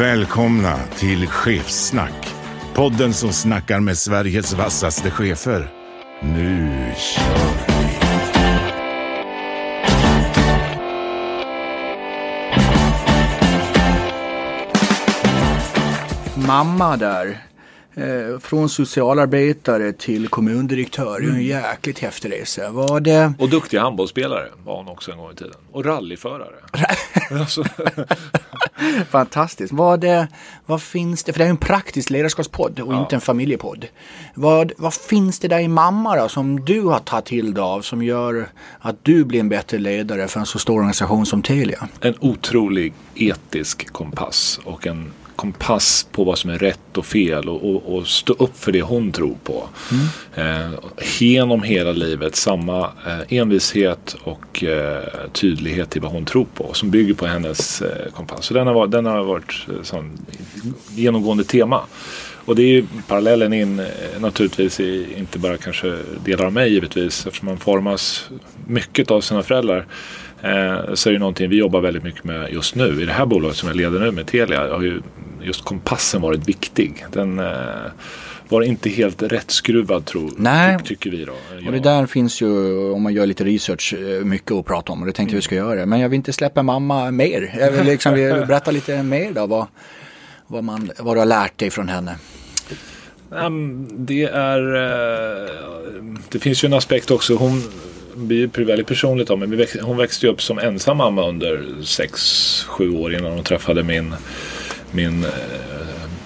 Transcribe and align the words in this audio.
Välkomna 0.00 0.76
till 0.98 1.26
Chefssnack. 1.26 2.34
Podden 2.74 3.14
som 3.14 3.32
snackar 3.32 3.80
med 3.80 3.98
Sveriges 3.98 4.52
vassaste 4.52 5.10
chefer. 5.10 5.70
Nu 6.22 6.92
kör 6.96 7.50
vi! 7.66 7.74
mamma 16.46 16.96
där. 16.96 17.49
Eh, 17.94 18.38
från 18.40 18.68
socialarbetare 18.68 19.92
till 19.92 20.28
kommundirektör. 20.28 21.16
Är 21.16 21.22
en 21.22 21.28
Mm. 21.30 21.42
jäkligt 21.42 21.98
häftig 21.98 22.32
resa. 22.32 22.70
Var 22.70 23.00
det... 23.00 23.32
Och 23.38 23.48
duktig 23.48 23.78
handbollsspelare 23.78 24.48
var 24.64 24.76
hon 24.76 24.88
också 24.88 25.12
en 25.12 25.18
gång 25.18 25.32
i 25.32 25.34
tiden. 25.34 25.54
Och 25.72 25.84
rallyförare. 25.84 26.54
alltså, 27.40 27.64
Fantastiskt. 29.10 29.72
Vad, 29.72 30.00
det, 30.00 30.28
vad 30.66 30.82
finns 30.82 31.24
det, 31.24 31.32
för 31.32 31.38
det 31.38 31.44
är 31.44 31.48
en 31.50 31.56
praktisk 31.56 32.10
ledarskapspodd 32.10 32.80
och 32.80 32.94
inte 32.94 33.14
en 33.14 33.20
familjepodd. 33.20 33.86
Vad, 34.34 34.72
vad 34.76 34.94
finns 34.94 35.38
det 35.38 35.48
där 35.48 35.58
i 35.60 35.68
mamma 35.68 36.16
då 36.16 36.28
som 36.28 36.64
du 36.64 36.80
har 36.80 36.98
tagit 36.98 37.24
till 37.24 37.54
dig 37.54 37.62
av 37.62 37.80
som 37.82 38.02
gör 38.02 38.48
att 38.78 38.96
du 39.04 39.24
blir 39.24 39.40
en 39.40 39.48
bättre 39.48 39.78
ledare 39.78 40.28
för 40.28 40.40
en 40.40 40.46
så 40.46 40.58
stor 40.58 40.74
organisation 40.74 41.26
som 41.26 41.42
Telia? 41.42 41.88
en 42.00 42.14
otrolig 42.20 42.92
etisk 43.14 43.92
kompass 43.92 44.60
och 44.64 44.86
en 44.86 45.12
kompass 45.40 46.06
på 46.12 46.24
vad 46.24 46.38
som 46.38 46.50
är 46.50 46.58
rätt 46.58 46.98
och 46.98 47.06
fel 47.06 47.48
och, 47.48 47.70
och, 47.70 47.96
och 47.96 48.06
stå 48.06 48.32
upp 48.32 48.56
för 48.56 48.72
det 48.72 48.82
hon 48.82 49.12
tror 49.12 49.36
på. 49.44 49.68
Eh, 50.34 50.70
genom 51.18 51.62
hela 51.62 51.92
livet 51.92 52.36
samma 52.36 52.80
eh, 52.80 53.38
envishet 53.38 54.16
och 54.24 54.64
eh, 54.64 55.02
tydlighet 55.32 55.96
i 55.96 56.00
vad 56.00 56.12
hon 56.12 56.24
tror 56.24 56.46
på 56.54 56.74
som 56.74 56.90
bygger 56.90 57.14
på 57.14 57.26
hennes 57.26 57.82
eh, 57.82 58.12
kompass. 58.12 58.44
Så 58.44 58.54
den 58.54 58.66
har, 58.66 58.86
den 58.86 59.06
har 59.06 59.24
varit 59.24 59.66
eh, 59.68 59.82
sån 59.82 60.18
genomgående 60.94 61.44
tema. 61.44 61.80
Och 62.44 62.56
det 62.56 62.62
är 62.62 62.68
ju 62.68 62.86
parallellen 63.08 63.52
in 63.52 63.78
eh, 63.78 63.86
naturligtvis 64.18 64.80
i 64.80 65.06
inte 65.18 65.38
bara 65.38 65.56
kanske 65.56 65.98
delar 66.24 66.44
av 66.44 66.52
mig 66.52 66.72
givetvis 66.72 67.26
eftersom 67.26 67.46
man 67.46 67.58
formas 67.58 68.30
mycket 68.66 69.10
av 69.10 69.20
sina 69.20 69.42
föräldrar. 69.42 69.86
Så 70.94 71.08
är 71.08 71.12
det 71.12 71.18
någonting 71.18 71.50
vi 71.50 71.56
jobbar 71.56 71.80
väldigt 71.80 72.02
mycket 72.02 72.24
med 72.24 72.52
just 72.52 72.74
nu. 72.74 73.02
I 73.02 73.04
det 73.04 73.12
här 73.12 73.26
bolaget 73.26 73.56
som 73.56 73.68
jag 73.68 73.76
leder 73.76 74.00
nu 74.00 74.10
med 74.10 74.26
Telia 74.26 74.74
har 74.74 74.82
ju 74.82 75.00
just 75.42 75.64
kompassen 75.64 76.20
varit 76.20 76.48
viktig. 76.48 77.06
Den 77.12 77.38
eh, 77.38 77.46
var 78.48 78.62
inte 78.62 78.88
helt 78.90 79.22
rättskruvad 79.22 80.04
tror, 80.04 80.32
Nej. 80.36 80.78
ty, 80.78 80.84
tycker 80.84 81.10
vi 81.10 81.24
då. 81.24 81.32
Och 81.66 81.72
det 81.72 81.80
där 81.80 82.06
finns 82.06 82.42
ju, 82.42 82.78
om 82.90 83.02
man 83.02 83.12
gör 83.12 83.26
lite 83.26 83.44
research, 83.44 83.94
eh, 83.94 84.24
mycket 84.24 84.52
att 84.52 84.66
prata 84.66 84.92
om 84.92 85.00
och 85.00 85.06
det 85.06 85.12
tänkte 85.12 85.36
vi 85.36 85.42
ska 85.42 85.54
göra. 85.54 85.86
Men 85.86 86.00
jag 86.00 86.08
vill 86.08 86.16
inte 86.16 86.32
släppa 86.32 86.62
mamma 86.62 87.10
mer. 87.10 87.54
Jag 87.58 87.70
vill 87.70 87.86
liksom 87.86 88.14
berätta 88.14 88.70
lite 88.70 89.02
mer 89.02 89.32
då 89.32 89.46
vad, 89.46 89.66
vad, 90.46 90.64
man, 90.64 90.90
vad 90.98 91.16
du 91.16 91.18
har 91.18 91.26
lärt 91.26 91.58
dig 91.58 91.70
från 91.70 91.88
henne. 91.88 92.16
Um, 93.30 93.88
det 93.90 94.24
är... 94.24 94.74
eh, 94.74 95.50
det 96.28 96.38
finns 96.38 96.64
ju 96.64 96.66
en 96.66 96.74
aspekt 96.74 97.10
också. 97.10 97.34
Hon 97.34 97.62
blir 98.14 98.50
ju 98.58 98.64
väldigt 98.64 98.86
personligt 98.86 99.30
av 99.30 99.38
men 99.38 99.66
hon 99.82 99.96
växte 99.96 100.26
ju 100.26 100.32
upp 100.32 100.42
som 100.42 100.58
ensam 100.58 100.96
mamma 100.96 101.28
under 101.28 101.64
6-7 101.82 102.96
år 102.96 103.14
innan 103.14 103.32
hon 103.32 103.44
träffade 103.44 103.82
min, 103.82 104.14
min 104.92 105.24
eh, 105.24 105.30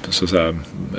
så 0.08 0.24
att 0.24 0.30
säga, 0.30 0.54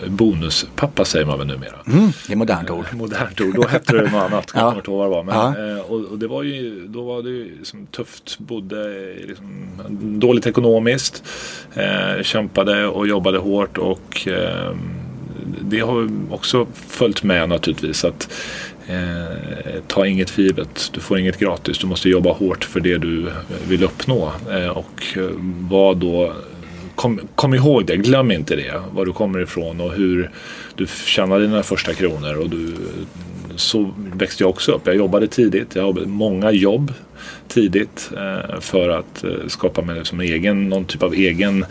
bonuspappa 0.07 1.05
säger 1.05 1.25
man 1.25 1.37
väl 1.37 1.47
numera. 1.47 1.75
Mm, 1.87 2.11
det 2.27 2.33
är 2.33 2.37
modernt 2.37 2.69
ord. 2.69 2.85
Modernt 2.93 3.41
ord. 3.41 3.55
Då 3.55 3.67
hette 3.67 3.93
det 3.93 4.01
något 4.01 4.13
annat. 4.31 4.51
Jag 4.53 4.61
Ja. 4.61 4.65
kommer 4.67 4.77
inte 4.77 4.91
ihåg 4.91 4.97
vad 4.97 5.07
det 5.07 5.15
var. 5.15 5.23
Men, 5.23 5.35
Ja. 5.67 5.75
eh, 5.77 5.79
och, 5.91 6.01
och 6.05 6.19
det 6.19 6.27
var 6.27 6.43
ju, 6.43 6.87
då 6.87 7.03
var 7.03 7.21
det 7.21 7.29
ju 7.29 7.57
liksom 7.57 7.85
tufft. 7.85 8.39
Bodde 8.39 9.13
liksom, 9.27 9.67
dåligt 10.19 10.47
ekonomiskt. 10.47 11.23
Eh, 11.73 12.23
kämpade 12.23 12.87
och 12.87 13.07
jobbade 13.07 13.37
hårt. 13.37 13.77
Och 13.77 14.27
eh, 14.27 14.75
det 15.61 15.79
har 15.79 16.09
också 16.29 16.67
följt 16.87 17.23
med 17.23 17.49
naturligtvis. 17.49 18.05
att 18.05 18.29
Eh, 18.87 19.81
ta 19.87 20.07
inget 20.07 20.29
för 20.29 20.41
givet. 20.41 20.89
Du 20.93 20.99
får 20.99 21.19
inget 21.19 21.39
gratis. 21.39 21.77
Du 21.77 21.87
måste 21.87 22.09
jobba 22.09 22.31
hårt 22.33 22.63
för 22.63 22.79
det 22.79 22.97
du 22.97 23.31
vill 23.67 23.83
uppnå. 23.83 24.31
Eh, 24.51 24.67
och 24.67 25.03
eh, 25.17 25.23
vad 25.69 25.97
då 25.97 26.33
Kom, 26.95 27.19
kom 27.35 27.53
ihåg 27.53 27.85
det, 27.85 27.97
glöm 27.97 28.31
inte 28.31 28.55
det. 28.55 28.81
Var 28.91 29.05
du 29.05 29.13
kommer 29.13 29.41
ifrån 29.41 29.81
och 29.81 29.93
hur 29.93 30.29
du 30.75 30.87
tjänade 30.87 31.47
dina 31.47 31.63
första 31.63 31.93
kronor. 31.93 32.35
Och 32.35 32.49
du, 32.49 32.75
så 33.55 33.93
växte 33.97 34.43
jag 34.43 34.49
också 34.49 34.71
upp. 34.71 34.87
Jag 34.87 34.95
jobbade 34.95 35.27
tidigt. 35.27 35.75
Jag 35.75 35.85
jobbade 35.85 36.07
många 36.07 36.51
jobb 36.51 36.93
tidigt 37.47 38.11
eh, 38.17 38.59
för 38.59 38.89
att 38.89 39.23
eh, 39.23 39.29
skapa 39.47 39.81
mig 39.81 39.95
liksom 39.95 40.19
egen, 40.19 40.69
någon 40.69 40.85
typ 40.85 41.03
av 41.03 41.13
egen 41.13 41.65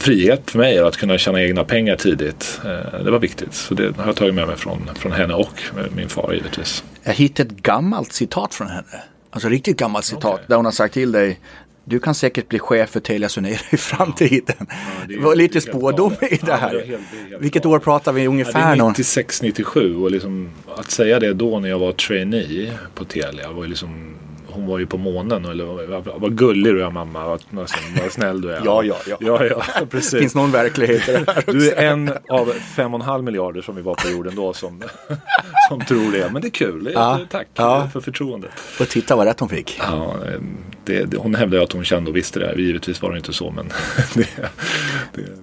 frihet 0.00 0.50
för 0.50 0.58
mig 0.58 0.78
att 0.78 0.96
kunna 0.96 1.18
tjäna 1.18 1.42
egna 1.42 1.64
pengar 1.64 1.96
tidigt. 1.96 2.60
Eh, 2.64 3.04
det 3.04 3.10
var 3.10 3.18
viktigt. 3.18 3.54
Så 3.54 3.74
det 3.74 3.96
har 3.96 4.06
jag 4.06 4.16
tagit 4.16 4.34
med 4.34 4.46
mig 4.46 4.56
från, 4.56 4.90
från 4.94 5.12
henne 5.12 5.34
och 5.34 5.62
min 5.96 6.08
far 6.08 6.32
givetvis. 6.32 6.84
Jag 7.02 7.12
hittade 7.12 7.48
ett 7.48 7.62
gammalt 7.62 8.12
citat 8.12 8.54
från 8.54 8.68
henne. 8.68 9.02
Alltså 9.30 9.48
riktigt 9.48 9.76
gammalt 9.76 10.04
citat 10.04 10.34
Okej. 10.34 10.44
där 10.48 10.56
hon 10.56 10.64
har 10.64 10.72
sagt 10.72 10.94
till 10.94 11.12
dig 11.12 11.40
du 11.84 11.98
kan 12.00 12.14
säkert 12.14 12.48
bli 12.48 12.58
chef 12.58 12.90
för 12.90 13.00
Telia 13.00 13.28
Sonera 13.28 13.58
i 13.70 13.76
framtiden. 13.76 14.56
det 15.08 15.14
är 15.14 15.18
det 15.18 15.24
var 15.24 15.34
lite 15.34 15.60
spådom 15.60 16.12
i 16.12 16.26
det 16.28 16.38
Ja, 16.46 16.54
här. 16.56 16.72
det 16.74 16.80
är 16.82 16.86
helt- 16.86 17.02
det 17.30 17.36
Vilket 17.38 17.66
år 17.66 17.78
pratar 17.78 18.12
vi 18.12 18.22
Ja, 18.22 18.28
ungefär? 18.30 18.52
det 18.52 18.58
är 18.72 18.76
någon? 18.76 18.90
96, 18.90 19.42
97 19.42 19.96
och 19.96 20.10
liksom 20.10 20.50
att 20.76 20.90
säga 20.90 21.18
det 21.20 21.32
då 21.34 21.58
när 21.60 21.68
jag 21.68 21.78
var 21.78 21.92
trainee 21.92 22.72
på 22.94 23.04
Telia 23.04 23.52
var 23.52 23.66
liksom 23.66 24.10
hon 24.46 24.66
var 24.66 24.78
ju 24.78 24.86
på 24.86 24.96
månen 24.98 25.44
eller 25.44 25.64
vad, 26.18 26.38
gullig 26.38 26.74
du 26.74 26.82
är 26.84 26.90
mamma, 26.90 27.26
vad, 27.50 27.70
snäll 28.10 28.40
du 28.40 28.50
är. 28.52 28.62
Ja, 28.64 28.82
ja, 28.82 28.96
ja. 29.08 29.16
ja, 29.20 29.44
ja 29.44 29.62
precis. 29.90 30.20
Finns 30.20 30.34
någon 30.34 30.50
verklighet 30.52 31.08
i 31.08 31.12
det 31.12 31.18
här 31.26 31.42
Du 31.46 31.56
också? 31.66 31.76
är 31.80 31.86
en 31.86 32.12
av 32.28 32.52
fem 32.76 32.94
och 32.94 33.00
en 33.00 33.06
halv 33.06 33.24
miljarder 33.24 33.62
som 33.62 33.76
vi 33.76 33.82
var 33.82 33.94
på 33.94 34.08
jorden 34.10 34.34
då 34.34 34.52
som, 34.52 34.82
som 35.68 35.80
tror 35.80 36.12
det. 36.12 36.30
Men 36.32 36.42
det 36.42 36.48
är 36.48 36.50
kul. 36.50 36.84
Det, 36.84 36.92
Ja, 36.92 37.20
Tack 37.30 37.46
ja. 37.54 37.88
för 37.92 38.00
förtroendet. 38.00 38.50
Och 38.80 38.88
titta 38.88 39.16
vad 39.16 39.26
rätt 39.26 39.40
hon 39.40 39.48
fick. 39.48 39.78
Ja, 39.78 40.14
det, 40.86 41.04
det, 41.04 41.16
hon 41.16 41.34
hävdade 41.34 41.62
att 41.62 41.72
hon 41.72 41.84
kände 41.84 42.10
och 42.10 42.16
visste 42.16 42.38
det. 42.38 42.62
Givetvis 42.62 43.02
var 43.02 43.10
det 43.10 43.16
inte 43.16 43.32
så 43.32 43.50
men 43.50 43.72
det, 44.14 44.28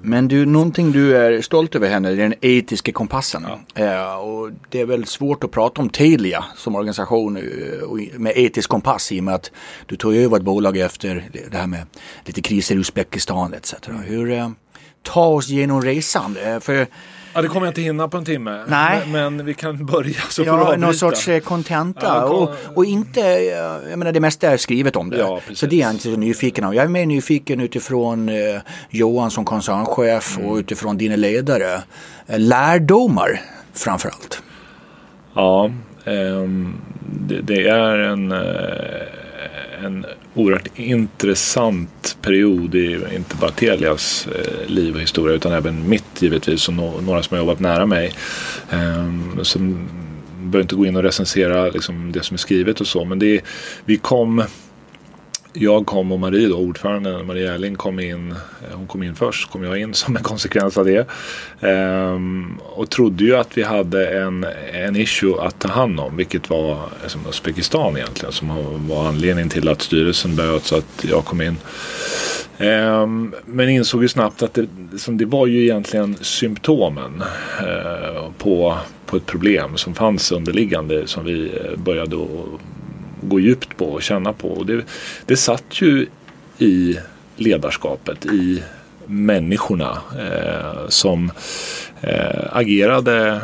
Men 0.02 0.28
du, 0.28 0.46
någonting 0.46 0.92
du 0.92 1.18
är 1.18 1.42
stolt 1.42 1.76
över 1.76 1.90
henne, 1.90 2.12
är 2.12 2.16
den 2.16 2.34
etiska 2.42 2.92
kompassen. 2.92 3.46
Eh, 3.76 4.16
och 4.16 4.50
det 4.70 4.82
är 4.82 4.86
väl 4.86 5.06
svårt 5.06 5.44
att 5.44 5.52
prata 5.52 5.82
om 5.82 5.90
Telia 5.90 6.46
som 6.56 6.76
organisation 6.76 7.38
eh, 7.38 7.44
med 8.20 8.34
etisk 8.36 8.70
kompass 8.70 9.12
i 9.12 9.20
och 9.20 9.24
med 9.24 9.36
att 9.36 9.52
du 9.86 9.96
tog 9.96 10.16
över 10.16 10.38
ett 10.38 10.44
bolag 10.44 10.78
efter 10.78 11.30
det 11.52 11.58
här 11.58 11.68
med 11.68 11.86
lite 12.26 12.42
kriser 12.42 12.76
i 12.76 12.78
Uzbekistan 12.78 13.54
etc. 13.54 13.76
Hur, 14.06 14.32
eh, 14.32 14.50
ta 15.04 15.26
oss 15.26 15.48
genom 15.48 15.82
resan. 15.82 16.38
Eh, 16.46 16.60
för 16.60 16.88
Ja, 17.34 17.42
det 17.42 17.48
kommer 17.48 17.66
jag 17.68 17.72
inte 17.72 17.82
hinna 17.82 18.08
på 18.08 18.18
en 18.18 18.26
timme. 18.26 18.64
Nej. 18.68 19.02
Men, 19.08 19.36
men 19.36 19.46
vi 19.46 19.54
kan 19.54 19.86
börja 19.86 20.14
så 20.30 20.44
får 20.46 20.52
du 20.52 20.58
Ja, 20.58 20.62
avbryta. 20.62 20.78
någon 20.86 20.94
sorts 20.94 21.28
eh, 21.28 21.40
kontenta. 21.40 22.06
Ja, 22.06 22.28
kon- 22.28 22.38
och, 22.48 22.78
och 22.78 22.86
inte, 22.86 23.22
eh, 23.22 23.90
jag 23.90 24.00
menar 24.00 24.12
det 24.12 24.20
mesta 24.20 24.50
är 24.52 24.58
skrivet 24.58 24.96
om 24.96 25.10
det. 25.10 25.18
Ja, 25.18 25.40
så 25.54 25.66
det 25.66 25.76
är 25.76 25.80
jag 25.80 25.92
inte 25.92 26.04
så 26.04 26.10
nyfiken 26.10 26.64
av. 26.64 26.76
Jag 26.76 26.84
är 26.86 26.90
mer 26.90 27.06
nyfiken 27.06 27.60
utifrån 27.60 28.30
eh, 28.30 28.36
Johan 28.90 29.32
som 29.32 29.46
koncernchef 29.46 30.38
Mm. 30.38 30.50
och 30.50 30.56
utifrån 30.58 30.98
dina 30.98 31.16
ledare. 31.16 31.74
Eh, 32.28 32.40
lärdomar 32.40 33.42
framförallt. 33.74 34.44
Ja, 35.34 35.72
ehm, 36.06 36.74
det, 37.28 37.42
det 37.42 37.68
är 37.68 37.98
en, 37.98 38.32
eh, 38.32 39.86
en 39.86 40.06
oerhört 40.34 40.68
intressant 40.76 42.18
period 42.22 42.76
i 42.76 43.00
inte 43.16 43.36
bara 43.36 43.52
Telias 43.52 44.28
eh, 44.28 44.70
liv 44.70 44.96
och 44.96 45.02
historia 45.02 45.36
utan 45.36 45.52
även 45.52 45.90
mitt 45.90 46.22
givetvis 46.22 46.68
och 46.68 46.74
några 46.74 47.24
som 47.24 47.38
har 47.38 47.44
jobbat 47.44 47.60
nära 47.60 47.86
mig. 47.86 48.14
Um, 48.72 49.40
som 49.44 49.90
behöver 50.40 50.62
inte 50.62 50.76
gå 50.76 50.86
in 50.86 50.96
och 50.96 51.04
recensera 51.04 51.70
liksom, 51.70 52.12
det 52.12 52.24
som 52.24 52.34
är 52.34 52.38
skrivet 52.38 52.82
och 52.82 52.88
så 52.88 53.06
men 53.06 53.20
det, 53.20 53.42
vi 53.86 53.98
kom 53.98 54.44
jag 55.54 55.86
kom 55.86 56.12
och 56.12 56.20
Marie 56.20 56.48
då, 56.48 56.56
ordföranden 56.56 57.26
Marie 57.26 57.54
Erling 57.54 57.76
kom 57.76 58.00
in, 58.00 58.32
eh, 58.32 58.38
hon 58.74 58.88
kom 58.88 59.04
in 59.04 59.16
först, 59.16 59.52
kom 59.52 59.64
jag 59.64 59.80
in 59.80 59.94
som 59.94 60.18
en 60.18 60.24
konsekvens 60.24 60.78
av 60.78 60.86
det. 60.86 61.08
Ehm, 61.62 62.60
och 62.62 62.90
trodde 62.90 63.24
ju 63.24 63.36
att 63.36 63.58
vi 63.58 63.64
hade 63.64 64.20
en, 64.20 64.46
en 64.74 64.96
issue 64.96 65.42
att 65.42 65.60
ta 65.60 65.68
hand 65.68 66.00
om, 66.00 66.18
vilket 66.18 66.50
var 66.50 66.72
eh, 66.72 67.08
som 67.08 67.22
Uzbekistan 67.30 67.98
egentligen, 67.98 68.34
som 68.34 68.48
var 68.88 69.08
anledningen 69.08 69.50
till 69.50 69.70
att 69.70 69.82
styrelsen 69.82 70.36
böt 70.36 70.64
så 70.64 70.78
att 70.78 71.06
jag 71.10 71.26
kom 71.26 71.42
in. 71.42 71.58
Ehm, 72.58 73.34
men 73.46 73.70
insåg 73.70 74.02
ju 74.02 74.08
snabbt 74.08 74.44
att 74.44 74.54
det, 74.54 74.68
liksom, 74.92 75.18
det 75.18 75.26
var 75.26 75.48
ju 75.48 75.64
egentligen 75.64 76.18
symptomen 76.22 77.24
eh, 77.60 78.32
på, 78.38 78.78
på 79.06 79.18
ett 79.18 79.26
problem 79.26 79.78
som 79.78 79.94
fanns 79.96 80.32
underliggande 80.32 81.08
som 81.08 81.26
vi 81.26 81.46
eh, 81.46 81.78
började 81.78 82.16
att 82.16 82.62
gå 83.22 83.40
djupt 83.40 83.78
på 83.78 83.86
och 83.86 84.04
känna 84.04 84.34
på. 84.34 84.48
Och 84.48 84.66
det, 84.66 84.84
det 85.26 85.38
satt 85.38 85.82
ju 85.82 86.08
i 86.58 87.00
ledarskapet, 87.36 88.26
i 88.26 88.64
människorna 89.06 89.98
eh, 90.20 90.88
som 90.90 91.32
eh, 92.02 92.44
agerade 92.52 93.42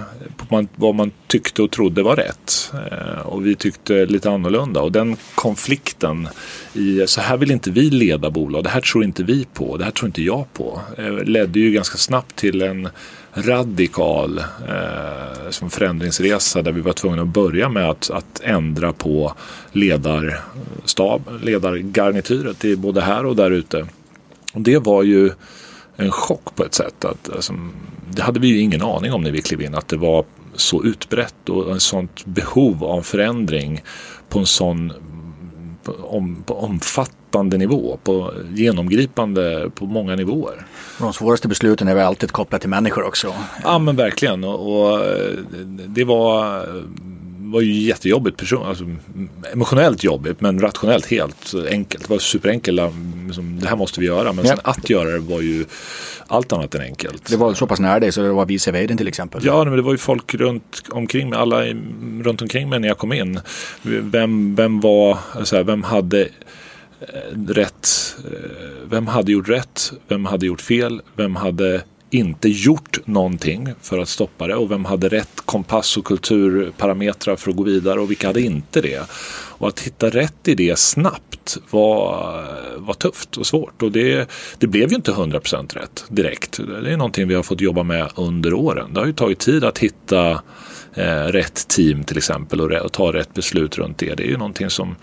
man, 0.51 0.67
vad 0.75 0.95
man 0.95 1.11
tyckte 1.27 1.61
och 1.61 1.71
trodde 1.71 2.03
var 2.03 2.15
rätt. 2.15 2.73
Eh, 2.91 3.19
och 3.19 3.45
vi 3.45 3.55
tyckte 3.55 4.05
lite 4.05 4.31
annorlunda. 4.31 4.81
Och 4.81 4.91
den 4.91 5.17
konflikten 5.35 6.27
i 6.73 7.03
så 7.07 7.21
här 7.21 7.37
vill 7.37 7.51
inte 7.51 7.71
vi 7.71 7.89
leda 7.89 8.29
bolag, 8.29 8.63
det 8.63 8.69
här 8.69 8.81
tror 8.81 9.03
inte 9.03 9.23
vi 9.23 9.45
på, 9.53 9.77
det 9.77 9.83
här 9.83 9.91
tror 9.91 10.07
inte 10.07 10.23
jag 10.23 10.53
på. 10.53 10.81
Eh, 10.97 11.23
ledde 11.23 11.59
ju 11.59 11.71
ganska 11.71 11.97
snabbt 11.97 12.35
till 12.35 12.61
en 12.61 12.89
radikal 13.33 14.37
eh, 14.39 15.49
som 15.49 15.69
förändringsresa 15.69 16.61
där 16.61 16.71
vi 16.71 16.81
var 16.81 16.93
tvungna 16.93 17.21
att 17.21 17.27
börja 17.27 17.69
med 17.69 17.89
att, 17.89 18.09
att 18.09 18.41
ändra 18.43 18.93
på 18.93 19.33
ledarstab, 19.71 21.21
ledargarnityret 21.43 22.65
i 22.65 22.75
både 22.75 23.01
här 23.01 23.25
och 23.25 23.35
där 23.35 23.51
ute. 23.51 23.85
Och 24.53 24.61
det 24.61 24.77
var 24.77 25.03
ju 25.03 25.31
en 25.95 26.11
chock 26.11 26.55
på 26.55 26.65
ett 26.65 26.73
sätt. 26.73 27.05
Att, 27.05 27.29
alltså, 27.35 27.53
det 28.11 28.21
hade 28.21 28.39
vi 28.39 28.47
ju 28.47 28.59
ingen 28.59 28.81
aning 28.81 29.13
om 29.13 29.21
när 29.21 29.31
vi 29.31 29.41
klev 29.41 29.61
in 29.61 29.75
att 29.75 29.87
det 29.87 29.97
var 29.97 30.25
så 30.57 30.83
utbrett 30.83 31.49
och 31.49 31.71
en 31.71 31.79
sånt 31.79 32.25
behov 32.25 32.83
av 32.83 33.01
förändring 33.01 33.81
på 34.29 34.39
en 34.39 34.45
sån 34.45 34.93
om, 36.01 36.43
på 36.45 36.59
omfattande 36.59 37.57
nivå, 37.57 37.97
på 38.03 38.33
genomgripande 38.53 39.69
på 39.75 39.85
många 39.85 40.15
nivåer. 40.15 40.65
De 40.99 41.13
svåraste 41.13 41.47
besluten 41.47 41.87
är 41.87 41.95
väl 41.95 42.05
alltid 42.05 42.31
kopplade 42.31 42.61
till 42.61 42.69
människor 42.69 43.03
också. 43.03 43.33
Ja 43.63 43.79
men 43.79 43.95
verkligen 43.95 44.43
och, 44.43 44.91
och 44.91 45.01
det 45.87 46.03
var 46.03 46.65
var 47.51 47.61
ju 47.61 47.71
jättejobbigt, 47.71 48.37
person, 48.37 48.65
alltså, 48.65 48.85
emotionellt 49.53 50.03
jobbigt 50.03 50.41
men 50.41 50.59
rationellt 50.59 51.05
helt 51.05 51.53
enkelt. 51.69 52.03
Det 52.03 52.09
var 52.09 52.19
superenkelt, 52.19 52.81
liksom, 53.27 53.59
det 53.59 53.67
här 53.67 53.75
måste 53.75 53.99
vi 53.99 54.05
göra. 54.05 54.33
Men 54.33 54.45
ja. 54.45 54.55
sen 54.55 54.59
att 54.63 54.89
göra 54.89 55.09
det 55.09 55.19
var 55.19 55.41
ju 55.41 55.65
allt 56.27 56.53
annat 56.53 56.75
än 56.75 56.81
enkelt. 56.81 57.29
Det 57.29 57.37
var 57.37 57.53
så 57.53 57.67
pass 57.67 57.79
nära 57.79 57.99
dig 57.99 58.11
så 58.11 58.21
det 58.21 58.31
var 58.31 58.45
vice 58.45 58.71
vd 58.71 58.97
till 58.97 59.07
exempel? 59.07 59.41
Ja, 59.45 59.63
men 59.63 59.75
det 59.75 59.81
var 59.81 59.91
ju 59.91 59.97
folk 59.97 60.35
runt 60.35 60.83
omkring 60.89 61.29
mig, 61.29 61.39
alla 61.39 61.65
runt 62.23 62.41
omkring 62.41 62.69
mig 62.69 62.79
när 62.79 62.87
jag 62.87 62.97
kom 62.97 63.13
in. 63.13 63.39
Vem, 63.81 64.55
vem 64.55 64.79
var, 64.79 65.17
alltså, 65.31 65.63
vem 65.63 65.83
hade 65.83 66.21
eh, 66.21 67.37
rätt, 67.47 68.15
eh, 68.25 68.89
vem 68.89 69.07
hade 69.07 69.31
gjort 69.31 69.49
rätt, 69.49 69.93
vem 70.07 70.25
hade 70.25 70.45
gjort 70.45 70.61
fel, 70.61 71.01
vem 71.15 71.35
hade 71.35 71.81
inte 72.09 72.49
gjort 72.49 72.96
någonting 73.07 73.69
för 73.81 73.99
att 73.99 74.09
stoppa 74.09 74.47
det 74.47 74.55
och 74.55 74.71
vem 74.71 74.85
hade 74.85 75.09
rätt 75.09 75.41
kompass 75.45 75.97
och 75.97 76.05
kulturparametrar 76.05 77.35
för 77.35 77.49
att 77.49 77.57
gå 77.57 77.63
vidare 77.63 77.99
och 77.99 78.09
vilka 78.09 78.27
hade 78.27 78.41
inte 78.41 78.81
det. 78.81 79.01
Och 79.59 79.67
att 79.67 79.79
hitta 79.79 80.09
rätt 80.09 80.47
i 80.47 80.55
det 80.55 80.79
snabbt 80.79 81.57
var, 81.69 82.45
var 82.77 82.93
tufft 82.93 83.37
och 83.37 83.47
svårt 83.47 83.83
och 83.83 83.91
det, 83.91 84.29
det 84.57 84.67
blev 84.67 84.89
ju 84.89 84.95
inte 84.95 85.11
100% 85.11 85.73
rätt 85.73 86.05
direkt. 86.09 86.59
Det 86.83 86.91
är 86.91 86.97
någonting 86.97 87.27
vi 87.27 87.35
har 87.35 87.43
fått 87.43 87.61
jobba 87.61 87.83
med 87.83 88.11
under 88.15 88.53
åren. 88.53 88.93
Det 88.93 88.99
har 88.99 89.07
ju 89.07 89.13
tagit 89.13 89.39
tid 89.39 89.63
att 89.63 89.77
hitta 89.77 90.31
eh, 90.93 91.23
rätt 91.23 91.67
team 91.67 92.03
till 92.03 92.17
exempel 92.17 92.61
och, 92.61 92.71
och, 92.71 92.91
ta 92.91 93.13
rätt 93.13 93.33
beslut 93.33 93.77
runt 93.77 93.97
det. 93.97 94.15
Det 94.15 94.23
är 94.23 94.27
ju 94.27 94.37
någonting 94.37 94.69
som 94.69 94.95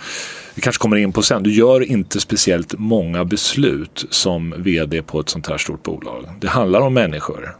vi 0.54 0.62
kanske 0.62 0.80
kommer 0.80 0.96
in 0.96 1.12
på 1.12 1.22
sen. 1.22 1.42
Du 1.42 1.52
gör 1.52 1.80
inte 1.80 2.20
speciellt 2.20 2.74
många 2.78 3.24
beslut 3.24 4.04
som 4.10 4.54
vd 4.58 5.02
på 5.02 5.20
ett 5.20 5.28
sånt 5.28 5.46
här 5.46 5.58
stort 5.58 5.82
bolag. 5.82 6.28
Det 6.40 6.48
handlar 6.48 6.80
om 6.80 6.94
människor. 6.94 7.56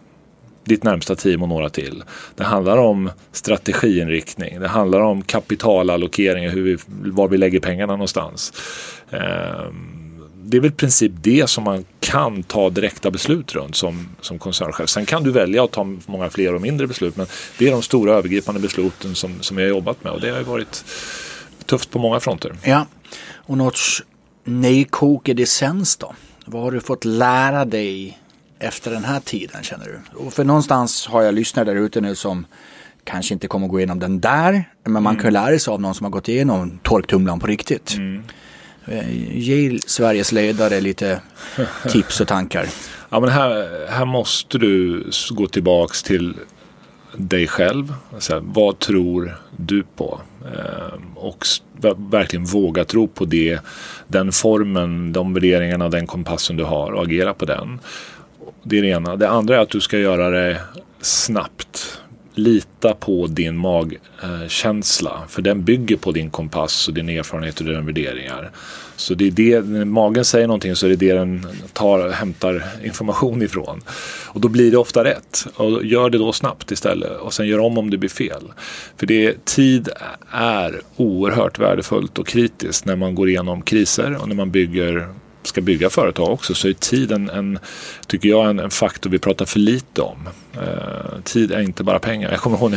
Ditt 0.64 0.82
närmsta 0.82 1.14
team 1.14 1.42
och 1.42 1.48
några 1.48 1.70
till. 1.70 2.04
Det 2.36 2.44
handlar 2.44 2.76
om 2.76 3.10
strategiinriktning. 3.32 4.60
Det 4.60 4.68
handlar 4.68 5.00
om 5.00 5.22
kapitalallokering, 5.22 6.48
hur 6.48 6.62
vi, 6.62 6.76
var 6.86 7.28
vi 7.28 7.38
lägger 7.38 7.60
pengarna 7.60 7.92
någonstans. 7.92 8.52
Ehm, 9.10 10.04
det 10.44 10.56
är 10.56 10.60
väl 10.60 10.70
i 10.70 10.74
princip 10.74 11.12
det 11.22 11.50
som 11.50 11.64
man 11.64 11.84
kan 12.00 12.42
ta 12.42 12.70
direkta 12.70 13.10
beslut 13.10 13.54
runt 13.54 13.76
som, 13.76 14.08
som 14.20 14.38
koncernchef. 14.38 14.88
Sen 14.88 15.06
kan 15.06 15.22
du 15.22 15.30
välja 15.30 15.64
att 15.64 15.70
ta 15.70 15.96
många 16.06 16.30
fler 16.30 16.54
och 16.54 16.60
mindre 16.60 16.86
beslut 16.86 17.16
men 17.16 17.26
det 17.58 17.66
är 17.66 17.70
de 17.70 17.82
stora 17.82 18.12
övergripande 18.12 18.60
besluten 18.60 19.14
som, 19.14 19.42
som 19.42 19.58
jag 19.58 19.64
har 19.64 19.68
jobbat 19.68 20.04
med 20.04 20.12
och 20.12 20.20
det 20.20 20.30
har 20.30 20.42
varit 20.42 20.84
tufft 21.66 21.90
på 21.90 21.98
många 21.98 22.20
fronter. 22.20 22.56
Ja, 22.64 22.86
och 23.32 23.58
något 23.58 23.78
nedkokad 24.44 25.40
essens 25.40 25.96
då? 25.96 26.14
Vad 26.44 26.62
har 26.62 26.70
du 26.70 26.80
fått 26.80 27.04
lära 27.04 27.64
dig 27.64 28.18
efter 28.64 28.90
den 28.90 29.04
här 29.04 29.20
tiden 29.20 29.62
känner 29.62 29.84
du? 29.86 30.18
Och 30.18 30.32
för 30.32 30.44
någonstans 30.44 31.06
har 31.06 31.22
jag 31.22 31.34
lyssnat 31.34 31.66
där 31.66 31.76
ute 31.76 32.00
nu 32.00 32.14
som 32.14 32.46
kanske 33.04 33.34
inte 33.34 33.48
kommer 33.48 33.68
gå 33.68 33.78
igenom 33.78 33.98
den 33.98 34.20
där, 34.20 34.64
men 34.84 35.02
man 35.02 35.06
mm. 35.06 35.22
kan 35.22 35.32
lära 35.32 35.58
sig 35.58 35.72
av 35.72 35.80
någon 35.80 35.94
som 35.94 36.04
har 36.04 36.10
gått 36.10 36.28
igenom 36.28 36.78
torktumlaren 36.82 37.40
på 37.40 37.46
riktigt. 37.46 37.94
Mm. 37.94 38.22
Eh, 38.86 39.38
ge 39.38 39.78
Sveriges 39.86 40.32
ledare 40.32 40.80
lite 40.80 41.20
tips 41.88 42.20
och 42.20 42.28
tankar. 42.28 42.66
Ja, 43.10 43.20
men 43.20 43.30
här, 43.30 43.86
här 43.90 44.04
måste 44.04 44.58
du 44.58 45.04
gå 45.30 45.46
tillbaks 45.46 46.02
till 46.02 46.34
dig 47.16 47.46
själv. 47.46 47.94
Alltså, 48.14 48.40
vad 48.44 48.78
tror 48.78 49.36
du 49.56 49.82
på? 49.96 50.20
Eh, 50.44 50.94
och 51.14 51.46
verkligen 51.96 52.44
våga 52.44 52.84
tro 52.84 53.08
på 53.08 53.24
det. 53.24 53.60
Den 54.08 54.32
formen, 54.32 55.12
de 55.12 55.34
värderingarna, 55.34 55.88
den 55.88 56.06
kompassen 56.06 56.56
du 56.56 56.64
har 56.64 56.92
och 56.92 57.04
agera 57.04 57.34
på 57.34 57.44
den. 57.44 57.80
Det 58.64 58.78
är 58.78 58.82
det 58.82 58.88
ena. 58.88 59.16
Det 59.16 59.28
andra 59.28 59.56
är 59.56 59.60
att 59.60 59.70
du 59.70 59.80
ska 59.80 59.98
göra 59.98 60.30
det 60.30 60.60
snabbt. 61.00 62.00
Lita 62.34 62.94
på 62.94 63.26
din 63.26 63.56
magkänsla. 63.56 65.22
För 65.28 65.42
den 65.42 65.64
bygger 65.64 65.96
på 65.96 66.12
din 66.12 66.30
kompass 66.30 66.88
och 66.88 66.94
din 66.94 67.08
erfarenhet 67.08 67.60
och 67.60 67.66
dina 67.66 67.80
värderingar. 67.80 68.50
Så 68.96 69.14
det 69.14 69.26
är 69.26 69.30
det, 69.30 69.60
när 69.60 69.84
magen 69.84 70.24
säger 70.24 70.46
någonting 70.46 70.76
så 70.76 70.86
är 70.86 70.90
det 70.90 70.96
det 70.96 71.12
den 71.12 71.46
tar, 71.72 72.10
hämtar 72.10 72.64
information 72.84 73.42
ifrån. 73.42 73.80
Och 74.26 74.40
då 74.40 74.48
blir 74.48 74.70
det 74.70 74.76
ofta 74.76 75.04
rätt. 75.04 75.46
Och 75.54 75.84
gör 75.84 76.10
det 76.10 76.18
då 76.18 76.32
snabbt 76.32 76.70
istället 76.70 77.20
och 77.20 77.32
sen 77.32 77.46
gör 77.46 77.58
om 77.58 77.78
om 77.78 77.90
det 77.90 77.98
blir 77.98 78.10
fel. 78.10 78.52
För 78.96 79.06
det, 79.06 79.44
tid 79.44 79.88
är 80.30 80.80
oerhört 80.96 81.58
värdefullt 81.58 82.18
och 82.18 82.26
kritiskt 82.26 82.84
när 82.84 82.96
man 82.96 83.14
går 83.14 83.28
igenom 83.28 83.62
kriser 83.62 84.16
och 84.22 84.28
när 84.28 84.36
man 84.36 84.50
bygger 84.50 85.08
ska 85.46 85.60
bygga 85.60 85.90
företag 85.90 86.30
också 86.30 86.54
så 86.54 86.68
är 86.68 86.72
tiden 86.72 87.30
en, 87.30 87.58
tycker 88.06 88.28
jag, 88.28 88.50
en, 88.50 88.58
en 88.58 88.70
faktor 88.70 89.10
vi 89.10 89.18
pratar 89.18 89.44
för 89.44 89.58
lite 89.58 90.02
om. 90.02 90.28
Eh, 90.56 91.20
tid 91.24 91.52
är 91.52 91.60
inte 91.60 91.84
bara 91.84 91.98
pengar. 91.98 92.30
Jag 92.30 92.40
kommer 92.40 92.58
ihåg 92.58 92.74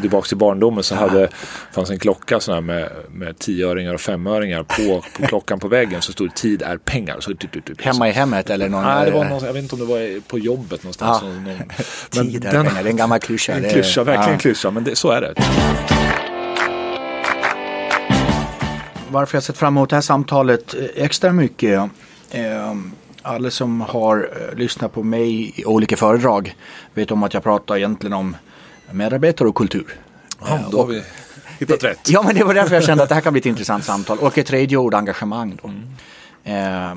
tillbaka 0.00 0.28
till 0.28 0.36
barndomen 0.36 0.84
så 0.84 0.94
hade, 0.94 1.28
fanns 1.72 1.90
en 1.90 1.98
klocka 1.98 2.40
sån 2.40 2.66
med, 2.66 2.90
med 3.10 3.38
tioöringar 3.38 3.94
och 3.94 4.00
femöringar 4.00 4.62
på, 4.62 5.04
på 5.16 5.26
klockan 5.26 5.60
på 5.60 5.68
väggen 5.68 6.02
så 6.02 6.12
stod 6.12 6.28
det 6.28 6.34
tid 6.34 6.62
är 6.62 6.76
pengar. 6.76 7.20
Så, 7.20 7.34
Hemma 7.78 8.08
i 8.08 8.12
hemmet 8.12 8.50
eller 8.50 8.68
någon? 8.68 8.84
Nej, 8.84 9.06
det 9.06 9.12
var 9.12 9.24
någon, 9.24 9.44
jag 9.44 9.52
vet 9.52 9.62
inte 9.62 9.74
om 9.74 9.80
det 9.80 9.86
var 9.86 10.20
på 10.20 10.38
jobbet 10.38 10.82
någonstans. 10.82 11.18
Ja. 11.22 11.28
Någon, 11.28 11.44
men 12.14 12.32
tid 12.32 12.44
är 12.44 12.52
den, 12.52 12.66
pengar, 12.66 12.82
det 12.82 12.88
är 12.88 12.90
en 12.90 12.96
gammal 12.96 13.18
klyscha. 13.18 13.52
En 13.52 13.70
klyscha, 13.70 14.04
verkligen 14.04 14.32
ja. 14.32 14.38
klyscha, 14.38 14.70
men 14.70 14.84
det, 14.84 14.96
så 14.96 15.10
är 15.10 15.20
det. 15.20 15.34
Varför 19.08 19.36
jag 19.36 19.42
sett 19.42 19.56
fram 19.56 19.76
emot 19.76 19.90
det 19.90 19.96
här 19.96 20.00
samtalet 20.00 20.74
extra 20.94 21.32
mycket 21.32 21.90
alla 23.22 23.50
som 23.50 23.80
har 23.80 24.30
eh, 24.40 24.58
lyssnat 24.58 24.92
på 24.92 25.02
mig 25.02 25.60
i 25.60 25.64
olika 25.64 25.96
föredrag 25.96 26.56
vet 26.94 27.10
om 27.10 27.22
att 27.22 27.34
jag 27.34 27.42
pratar 27.42 27.76
egentligen 27.76 28.12
om 28.12 28.36
medarbetare 28.90 29.48
och 29.48 29.54
kultur. 29.54 29.98
Ja, 30.40 30.60
då 30.70 30.78
har 30.78 30.86
vi 30.86 31.02
hittat 31.58 31.84
rätt. 31.84 32.08
Ja, 32.08 32.22
men 32.22 32.34
det 32.34 32.44
var 32.44 32.54
därför 32.54 32.74
jag 32.74 32.84
kände 32.84 33.02
att 33.02 33.08
det 33.08 33.14
här 33.14 33.22
kan 33.22 33.32
bli 33.32 33.40
ett 33.40 33.46
intressant 33.46 33.84
samtal. 33.84 34.18
Och 34.18 34.38
ett 34.38 34.46
tredje 34.46 34.76
ord, 34.76 34.94
engagemang. 34.94 35.58
Då. 35.62 35.68
Mm. 35.68 36.92
Eh, 36.92 36.96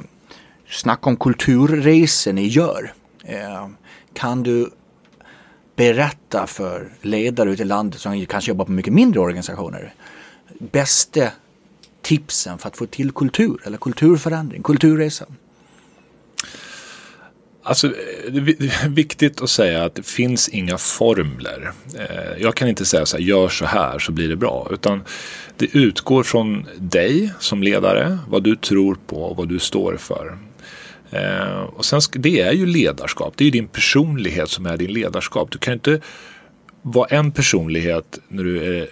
snacka 0.70 1.10
om 1.10 1.18
kulturresor 1.18 2.34
ni 2.34 2.48
gör. 2.48 2.94
Eh, 3.24 3.68
kan 4.14 4.44
du 4.44 4.70
berätta 5.76 6.48
för 6.48 6.90
ledare 7.02 7.52
ute 7.52 7.62
i 7.62 7.66
landet 7.66 8.02
som 8.02 8.26
kanske 8.26 8.52
jobbar 8.52 8.66
på 8.66 8.72
mycket 8.72 8.94
mindre 8.94 9.20
organisationer 9.20 9.94
bästa 10.72 11.32
tipsen 12.04 12.58
för 12.58 12.68
att 12.68 12.78
få 12.78 12.86
till 12.86 13.12
kultur 13.12 13.62
eller 13.64 13.78
kulturförändring, 13.78 14.64
kulturresan? 14.64 15.36
Alltså, 17.66 17.88
det 18.30 18.40
är 18.40 18.90
viktigt 18.90 19.42
att 19.42 19.50
säga 19.50 19.84
att 19.84 19.96
det 19.96 20.06
finns 20.06 20.50
inga 20.50 20.78
formler. 20.78 21.72
Eh, 21.98 22.42
jag 22.42 22.56
kan 22.56 22.68
inte 22.68 22.86
säga 22.86 23.06
så 23.06 23.18
här, 23.18 23.24
gör 23.24 23.50
så 23.50 23.66
här 23.66 24.00
så 24.00 24.12
blir 24.12 24.30
det 24.30 24.36
bra. 24.36 24.68
Utan 24.72 25.04
det 25.58 25.76
utgår 25.76 26.24
från 26.24 26.66
dig 26.78 27.34
som 27.40 27.64
ledare, 27.64 28.18
vad 28.28 28.44
du 28.44 28.56
tror 28.56 28.98
på 29.08 29.24
och 29.24 29.38
vad 29.38 29.50
du 29.50 29.60
står 29.60 29.98
för. 29.98 30.38
Eh, 31.12 31.62
och 31.62 31.86
sen, 31.86 32.02
det 32.12 32.42
är 32.42 32.52
ju 32.52 32.66
ledarskap, 32.66 33.34
det 33.38 33.44
är 33.44 33.46
ju 33.46 33.52
din 33.52 33.68
personlighet 33.68 34.50
som 34.50 34.66
är 34.66 34.78
din 34.78 34.94
ledarskap. 34.94 35.52
Du 35.52 35.58
kan 35.58 35.74
inte 35.74 36.02
vara 36.84 37.08
en 37.08 37.32
personlighet 37.32 38.20
när 38.28 38.44
du 38.44 38.64
är 38.64 38.82
eh, 38.82 38.88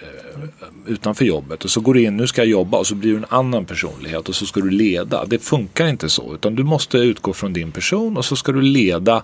utanför 0.88 1.26
jobbet 1.26 1.64
och 1.64 1.70
så 1.70 1.82
går 1.82 1.94
du 1.94 2.04
in, 2.04 2.18
nu 2.18 2.28
ska 2.28 2.42
jag 2.42 2.50
jobba 2.50 2.78
och 2.78 2.88
så 2.88 2.96
blir 2.96 3.12
du 3.12 3.18
en 3.18 3.26
annan 3.30 3.66
personlighet 3.66 4.30
och 4.30 4.36
så 4.36 4.46
ska 4.46 4.60
du 4.60 4.70
leda. 4.70 5.26
Det 5.26 5.40
funkar 5.40 5.88
inte 5.88 6.10
så 6.10 6.34
utan 6.34 6.56
du 6.56 6.64
måste 6.64 6.98
utgå 6.98 7.34
från 7.34 7.54
din 7.54 7.72
person 7.72 8.18
och 8.18 8.26
så 8.26 8.36
ska 8.36 8.52
du 8.52 8.62
leda 8.62 9.24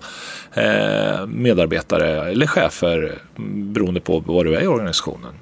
eh, 0.54 1.26
medarbetare 1.26 2.30
eller 2.30 2.46
chefer 2.46 3.18
mm, 3.38 3.72
beroende 3.72 4.00
på 4.00 4.20
vad 4.20 4.46
du 4.46 4.56
är 4.56 4.62
i 4.62 4.66
organisationen. 4.66 5.32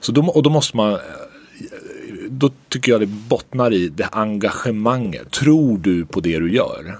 Så 0.00 0.12
då, 0.12 0.26
och 0.26 0.42
då 0.42 0.50
måste 0.50 0.76
man 0.76 0.92
eh, 0.92 0.98
då 2.28 2.50
tycker 2.68 2.92
jag 2.92 3.00
det 3.00 3.06
bottnar 3.06 3.72
i 3.72 3.88
det 3.88 4.08
engagemanget. 4.12 5.30
Tror 5.30 5.78
du 5.78 6.04
på 6.04 6.20
det 6.20 6.38
du 6.38 6.54
gör? 6.54 6.98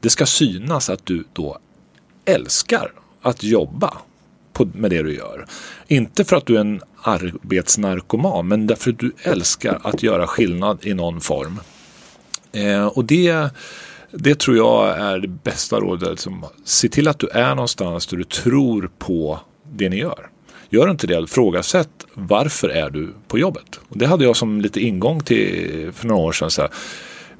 Det 0.00 0.10
ska 0.10 0.26
synas 0.26 0.90
att 0.90 1.06
du 1.06 1.24
då 1.32 1.58
älskar 2.24 2.92
att 3.22 3.42
jobba 3.42 3.98
på, 4.52 4.68
med 4.74 4.90
det 4.90 5.02
du 5.02 5.14
gör. 5.14 5.46
Inte 5.86 6.24
för 6.24 6.36
att 6.36 6.46
du 6.46 6.56
är 6.56 6.60
en 6.60 6.80
arbetsnarkoman 7.02 8.48
men 8.48 8.66
därför 8.66 8.90
att 8.90 8.98
du 8.98 9.12
älskar 9.22 9.80
att 9.82 10.02
göra 10.02 10.26
skillnad 10.26 10.78
i 10.82 10.94
någon 10.94 11.20
form. 11.20 11.60
Eh, 12.52 12.86
och 12.86 13.04
det, 13.04 13.50
det 14.10 14.38
tror 14.38 14.56
jag 14.56 14.98
är 14.98 15.18
det 15.18 15.28
bästa 15.28 15.80
rådet. 15.80 16.10
Liksom, 16.10 16.44
se 16.64 16.88
till 16.88 17.08
att 17.08 17.18
du 17.18 17.28
är 17.28 17.54
någonstans 17.54 18.06
där 18.06 18.16
du 18.16 18.24
tror 18.24 18.90
på 18.98 19.40
det 19.72 19.88
ni 19.88 19.98
gör. 19.98 20.28
Gör 20.70 20.90
inte 20.90 21.06
det, 21.06 21.26
frågasätt 21.26 22.06
varför 22.14 22.68
är 22.68 22.90
du 22.90 23.14
på 23.28 23.38
jobbet? 23.38 23.80
Och 23.88 23.98
det 23.98 24.06
hade 24.06 24.24
jag 24.24 24.36
som 24.36 24.60
lite 24.60 24.80
ingång 24.80 25.20
till 25.20 25.90
för 25.94 26.06
några 26.06 26.22
år 26.22 26.32
sedan. 26.32 26.50
Så 26.50 26.62
här, 26.62 26.70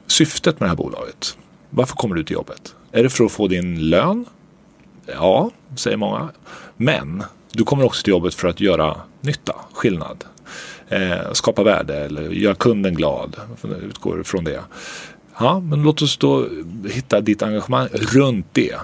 syftet 0.07 0.61
med 0.61 0.66
det 0.66 0.71
här 0.71 0.76
bolaget. 0.76 1.37
Varför 1.71 1.95
kommer 1.95 2.14
du 2.14 2.25
till 2.25 2.35
jobbet? 2.35 2.75
Är 2.92 3.02
det 3.02 3.11
för 3.11 3.25
att 3.25 3.33
få 3.33 3.49
din 3.49 3.90
lön? 3.90 4.25
Ja, 5.07 5.50
säger 5.76 5.97
många. 5.97 6.28
Men 6.83 7.23
du 7.53 7.65
kommer 7.65 7.85
också 7.85 8.03
till 8.03 8.11
jobbet 8.11 8.35
för 8.35 8.49
att 8.49 8.61
göra 8.61 8.97
nytta, 9.21 9.55
skillnad. 9.73 10.25
Eh, 10.89 11.33
skapa 11.33 11.62
värde 11.62 11.97
eller 11.97 12.31
göra 12.31 12.55
kunden 12.55 12.95
glad. 12.95 13.37
Utgår 13.83 14.23
från 14.23 14.45
det. 14.45 14.61
Ja, 15.39 15.61
men 15.61 15.83
låt 15.83 16.03
oss 16.03 16.17
då 16.17 16.47
hitta 16.91 17.21
ditt 17.21 17.43
engagemang 17.43 17.89
runt 17.93 18.47
det. 18.53 18.75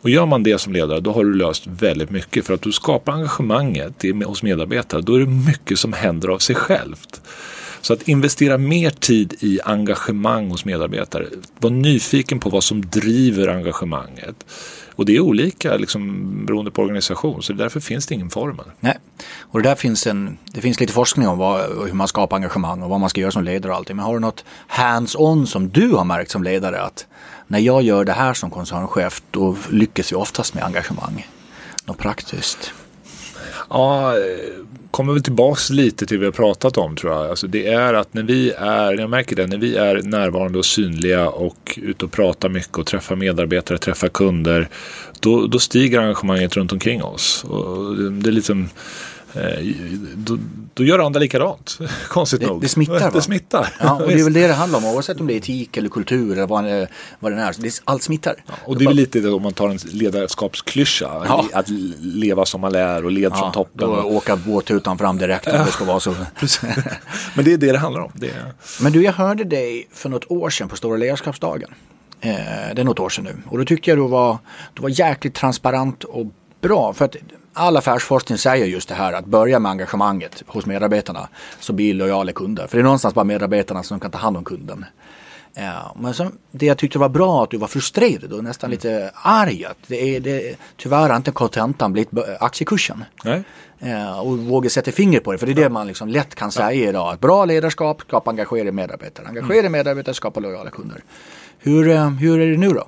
Och 0.00 0.10
gör 0.10 0.26
man 0.26 0.42
det 0.42 0.58
som 0.58 0.72
ledare 0.72 1.00
då 1.00 1.12
har 1.12 1.24
du 1.24 1.34
löst 1.34 1.66
väldigt 1.66 2.10
mycket. 2.10 2.46
För 2.46 2.54
att 2.54 2.62
du 2.62 2.72
skapar 2.72 3.12
engagemanget 3.12 4.04
hos 4.24 4.42
medarbetare 4.42 5.00
då 5.00 5.14
är 5.14 5.20
det 5.20 5.26
mycket 5.26 5.78
som 5.78 5.92
händer 5.92 6.28
av 6.28 6.38
sig 6.38 6.56
självt. 6.56 7.20
Så 7.80 7.92
att 7.92 8.08
investera 8.08 8.58
mer 8.58 8.90
tid 8.90 9.34
i 9.40 9.60
engagemang 9.64 10.50
hos 10.50 10.64
medarbetare. 10.64 11.26
Var 11.58 11.70
nyfiken 11.70 12.40
på 12.40 12.50
vad 12.50 12.64
som 12.64 12.80
driver 12.80 13.48
engagemanget. 13.48 14.44
Och 14.98 15.06
det 15.06 15.16
är 15.16 15.20
olika 15.20 15.76
liksom, 15.76 16.46
beroende 16.46 16.70
på 16.70 16.82
organisation 16.82 17.42
så 17.42 17.52
därför 17.52 17.80
finns 17.80 18.06
det 18.06 18.14
ingen 18.14 18.30
formel. 18.30 18.64
Nej, 18.80 18.98
och 19.40 19.62
det 19.62 19.68
där 19.68 19.74
finns 19.74 20.06
en, 20.06 20.38
det 20.44 20.60
finns 20.60 20.80
lite 20.80 20.92
forskning 20.92 21.28
om 21.28 21.38
vad, 21.38 21.60
hur 21.86 21.92
man 21.92 22.08
skapar 22.08 22.36
engagemang 22.36 22.82
och 22.82 22.90
vad 22.90 23.00
man 23.00 23.10
ska 23.10 23.20
göra 23.20 23.30
som 23.30 23.44
ledare 23.44 23.72
och 23.72 23.78
allting. 23.78 23.96
Men 23.96 24.04
har 24.04 24.14
du 24.14 24.20
något 24.20 24.44
hands-on 24.66 25.46
som 25.46 25.68
du 25.68 25.90
har 25.90 26.04
märkt 26.04 26.30
som 26.30 26.42
ledare 26.42 26.80
att 26.80 27.06
när 27.46 27.58
jag 27.58 27.82
gör 27.82 28.04
det 28.04 28.12
här 28.12 28.34
som 28.34 28.50
koncernchef 28.50 29.22
då 29.30 29.56
lyckas 29.70 30.12
vi 30.12 30.16
oftast 30.16 30.54
med 30.54 30.64
engagemang? 30.64 31.26
Något 31.84 31.98
praktiskt? 31.98 32.72
Ja, 33.70 34.14
kommer 34.90 35.12
väl 35.12 35.22
tillbaks 35.22 35.70
lite 35.70 36.06
till 36.06 36.16
det 36.16 36.20
vi 36.20 36.24
har 36.24 36.32
pratat 36.32 36.76
om 36.76 36.96
tror 36.96 37.12
jag. 37.12 37.26
Alltså 37.26 37.46
det 37.46 37.68
är 37.68 37.94
att 37.94 38.14
när 38.14 38.22
vi 38.22 38.50
är, 38.50 39.00
jag 39.00 39.10
märker 39.10 39.36
det, 39.36 39.46
när 39.46 39.58
vi 39.58 39.76
är 39.76 40.02
närvarande 40.02 40.58
och 40.58 40.64
synliga 40.64 41.28
och 41.28 41.78
ute 41.82 42.04
och 42.04 42.12
pratar 42.12 42.48
mycket 42.48 42.78
och 42.78 42.86
träffar 42.86 43.16
medarbetare, 43.16 43.78
träffar 43.78 44.08
kunder. 44.08 44.68
Då, 45.20 45.46
då 45.46 45.58
stiger 45.58 46.00
engagemanget 46.00 46.56
runt 46.56 46.72
omkring 46.72 47.02
oss. 47.02 47.44
Och 47.44 47.96
det 47.96 48.30
är 48.30 48.32
liksom 48.32 48.68
då, 50.16 50.38
då, 50.74 50.84
gör 50.84 50.98
andra 50.98 51.20
likadant. 51.20 51.78
Konstigt 52.08 52.40
det, 52.40 52.46
nog. 52.46 52.60
Det 52.60 52.68
smittar 52.68 53.00
va? 53.00 53.10
Det 53.10 53.22
smittar. 53.22 53.74
Ja, 53.80 53.94
och 53.94 54.08
det 54.08 54.20
är 54.20 54.24
väl 54.24 54.32
det 54.32 54.46
det 54.46 54.52
handlar 54.52 54.78
om 54.78 54.84
oavsett 54.84 55.20
om 55.20 55.26
det 55.26 55.34
är 55.34 55.36
etik 55.36 55.76
eller 55.76 55.88
kultur 55.88 56.32
eller 56.32 56.46
vad, 56.46 56.64
vad 57.18 57.32
det 57.32 57.42
är. 57.42 57.54
Det, 57.58 57.80
allt 57.84 58.02
smittar. 58.02 58.34
Ja, 58.46 58.54
och 58.64 58.78
det 58.78 58.84
är 58.84 58.86
väl 58.86 58.96
lite 58.96 59.20
det 59.20 59.30
om 59.30 59.42
man 59.42 59.52
tar 59.52 59.68
en 59.68 59.78
ledarskapsklyscha. 59.84 61.24
Ja. 61.28 61.48
Att 61.52 61.68
leva 62.00 62.46
som 62.46 62.60
man 62.60 62.72
lär 62.72 63.04
och 63.04 63.12
led 63.12 63.32
ja, 63.32 63.36
från 63.36 63.52
toppen. 63.52 63.88
Och 63.88 64.14
åka 64.14 64.36
båtutan 64.36 64.98
fram 64.98 65.18
direkt 65.18 65.46
om 65.46 65.52
det 65.52 65.72
ska 65.72 65.84
vara 65.84 66.00
så. 66.00 66.10
Men 67.34 67.44
det 67.44 67.52
är 67.52 67.58
det 67.58 67.72
det 67.72 67.78
handlar 67.78 68.00
om. 68.00 68.12
Det 68.14 68.26
är... 68.26 68.52
Men 68.80 68.92
du, 68.92 69.02
jag 69.02 69.12
hörde 69.12 69.44
dig 69.44 69.88
för 69.92 70.08
något 70.08 70.30
år 70.30 70.50
sedan 70.50 70.68
på 70.68 70.76
Stora 70.76 70.96
ledarskapsdagen. 70.96 71.70
Eh, 72.20 72.34
det 72.74 72.80
är 72.80 72.84
något 72.84 72.98
år 72.98 73.08
sedan 73.08 73.24
nu. 73.24 73.36
Och 73.46 73.58
då 73.58 73.64
tyckte 73.64 73.90
jag 73.90 73.98
du 73.98 74.08
var, 74.08 74.38
du 74.74 74.82
var 74.82 75.00
jäkligt 75.00 75.34
transparent 75.34 76.04
och 76.04 76.26
bra. 76.60 76.92
För 76.92 77.04
att 77.04 77.16
all 77.58 77.76
affärsforskning 77.76 78.38
säger 78.38 78.66
just 78.66 78.88
det 78.88 78.94
här 78.94 79.12
att 79.12 79.24
börja 79.24 79.58
med 79.58 79.70
engagemanget 79.70 80.42
hos 80.46 80.66
medarbetarna 80.66 81.28
så 81.60 81.72
blir 81.72 81.94
lojala 81.94 82.32
kunder. 82.32 82.66
För 82.66 82.76
det 82.76 82.80
är 82.80 82.84
någonstans 82.84 83.14
bara 83.14 83.24
medarbetarna 83.24 83.82
som 83.82 84.00
kan 84.00 84.10
ta 84.10 84.18
hand 84.18 84.36
om 84.36 84.44
kunden. 84.44 84.84
Ja, 85.54 85.96
men 86.00 86.14
så, 86.14 86.30
det 86.50 86.66
jag 86.66 86.78
tyckte 86.78 86.98
var 86.98 87.08
bra 87.08 87.42
att 87.42 87.50
du 87.50 87.56
var 87.56 87.68
frustrerad 87.68 88.32
och 88.32 88.44
nästan 88.44 88.70
lite 88.70 89.10
arg. 89.14 89.64
Att 89.64 89.76
det 89.86 90.16
är, 90.16 90.20
det, 90.20 90.56
tyvärr 90.76 91.08
har 91.08 91.16
inte 91.16 91.30
kontentan 91.30 91.92
blivit 91.92 92.10
aktiekursen. 92.40 93.04
Nej. 93.24 93.42
Ja, 93.78 94.20
och 94.20 94.38
våga 94.38 94.70
sätta 94.70 94.92
finger 94.92 95.20
på 95.20 95.32
det. 95.32 95.38
För 95.38 95.46
det 95.46 95.52
är 95.52 95.54
det 95.54 95.68
man 95.68 95.86
liksom 95.86 96.08
lätt 96.08 96.34
kan 96.34 96.52
säga 96.52 96.88
idag. 96.88 97.12
Att 97.12 97.20
bra 97.20 97.44
ledarskap 97.44 98.00
skapar 98.00 98.32
engagerade 98.32 98.72
medarbetare. 98.72 99.26
Engagerade 99.28 99.58
mm. 99.58 99.72
medarbetare 99.72 100.14
skapar 100.14 100.40
lojala 100.40 100.70
kunder. 100.70 101.02
Hur, 101.58 101.88
eh, 101.88 102.10
hur 102.10 102.40
är 102.40 102.50
det 102.50 102.56
nu 102.56 102.68
då? 102.68 102.84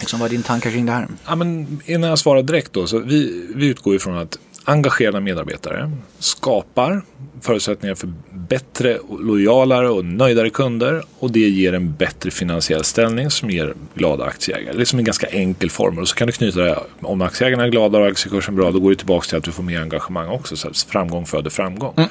Liksom, 0.00 0.20
vad 0.20 0.26
är 0.26 0.30
din 0.30 0.42
tankar 0.42 0.70
kring 0.70 0.86
det 0.86 0.92
här? 0.92 1.08
Ja, 1.26 1.34
men 1.34 1.80
innan 1.84 2.10
jag 2.10 2.18
svarar 2.18 2.42
direkt 2.42 2.72
då. 2.72 2.86
Så 2.86 2.98
vi, 2.98 3.46
vi 3.54 3.66
utgår 3.66 3.94
ifrån 3.94 4.18
att 4.18 4.38
engagerade 4.64 5.20
medarbetare 5.20 5.90
skapar 6.18 7.02
förutsättningar 7.40 7.94
för 7.94 8.12
bättre, 8.30 8.98
lojalare 9.20 9.88
och 9.88 10.04
nöjdare 10.04 10.50
kunder 10.50 11.02
och 11.18 11.30
det 11.30 11.48
ger 11.48 11.72
en 11.72 11.94
bättre 11.94 12.30
finansiell 12.30 12.84
ställning 12.84 13.30
som 13.30 13.50
ger 13.50 13.74
glada 13.94 14.24
aktieägare. 14.24 14.76
Det 14.76 14.82
är 14.82 14.84
som 14.84 14.98
en 14.98 15.04
ganska 15.04 15.26
enkel 15.26 15.70
formel 15.70 16.02
och 16.02 16.08
så 16.08 16.14
kan 16.14 16.26
du 16.26 16.32
knyta 16.32 16.60
det 16.60 16.78
om 17.00 17.22
aktieägarna 17.22 17.64
är 17.64 17.68
glada 17.68 17.98
och 17.98 18.06
aktiekursen 18.06 18.56
bra 18.56 18.70
då 18.70 18.80
går 18.80 18.90
det 18.90 18.96
tillbaka 18.96 19.26
till 19.26 19.38
att 19.38 19.44
du 19.44 19.52
får 19.52 19.62
mer 19.62 19.80
engagemang 19.80 20.28
också. 20.28 20.56
Så 20.56 20.70
framgång 20.88 21.26
föder 21.26 21.50
framgång. 21.50 21.94
Mm. 21.96 22.10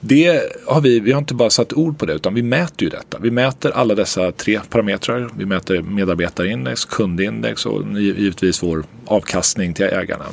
Det 0.00 0.42
har 0.66 0.80
vi, 0.80 1.00
vi 1.00 1.12
har 1.12 1.18
inte 1.18 1.34
bara 1.34 1.50
satt 1.50 1.72
ord 1.72 1.98
på 1.98 2.06
det 2.06 2.12
utan 2.12 2.34
vi 2.34 2.42
mäter 2.42 2.82
ju 2.82 2.88
detta. 2.88 3.18
Vi 3.18 3.30
mäter 3.30 3.70
alla 3.70 3.94
dessa 3.94 4.32
tre 4.32 4.60
parametrar. 4.70 5.30
Vi 5.36 5.46
mäter 5.46 5.82
medarbetarindex, 5.82 6.84
kundindex 6.84 7.66
och 7.66 8.00
givetvis 8.00 8.62
vår 8.62 8.84
avkastning 9.06 9.74
till 9.74 9.84
ägarna. 9.84 10.24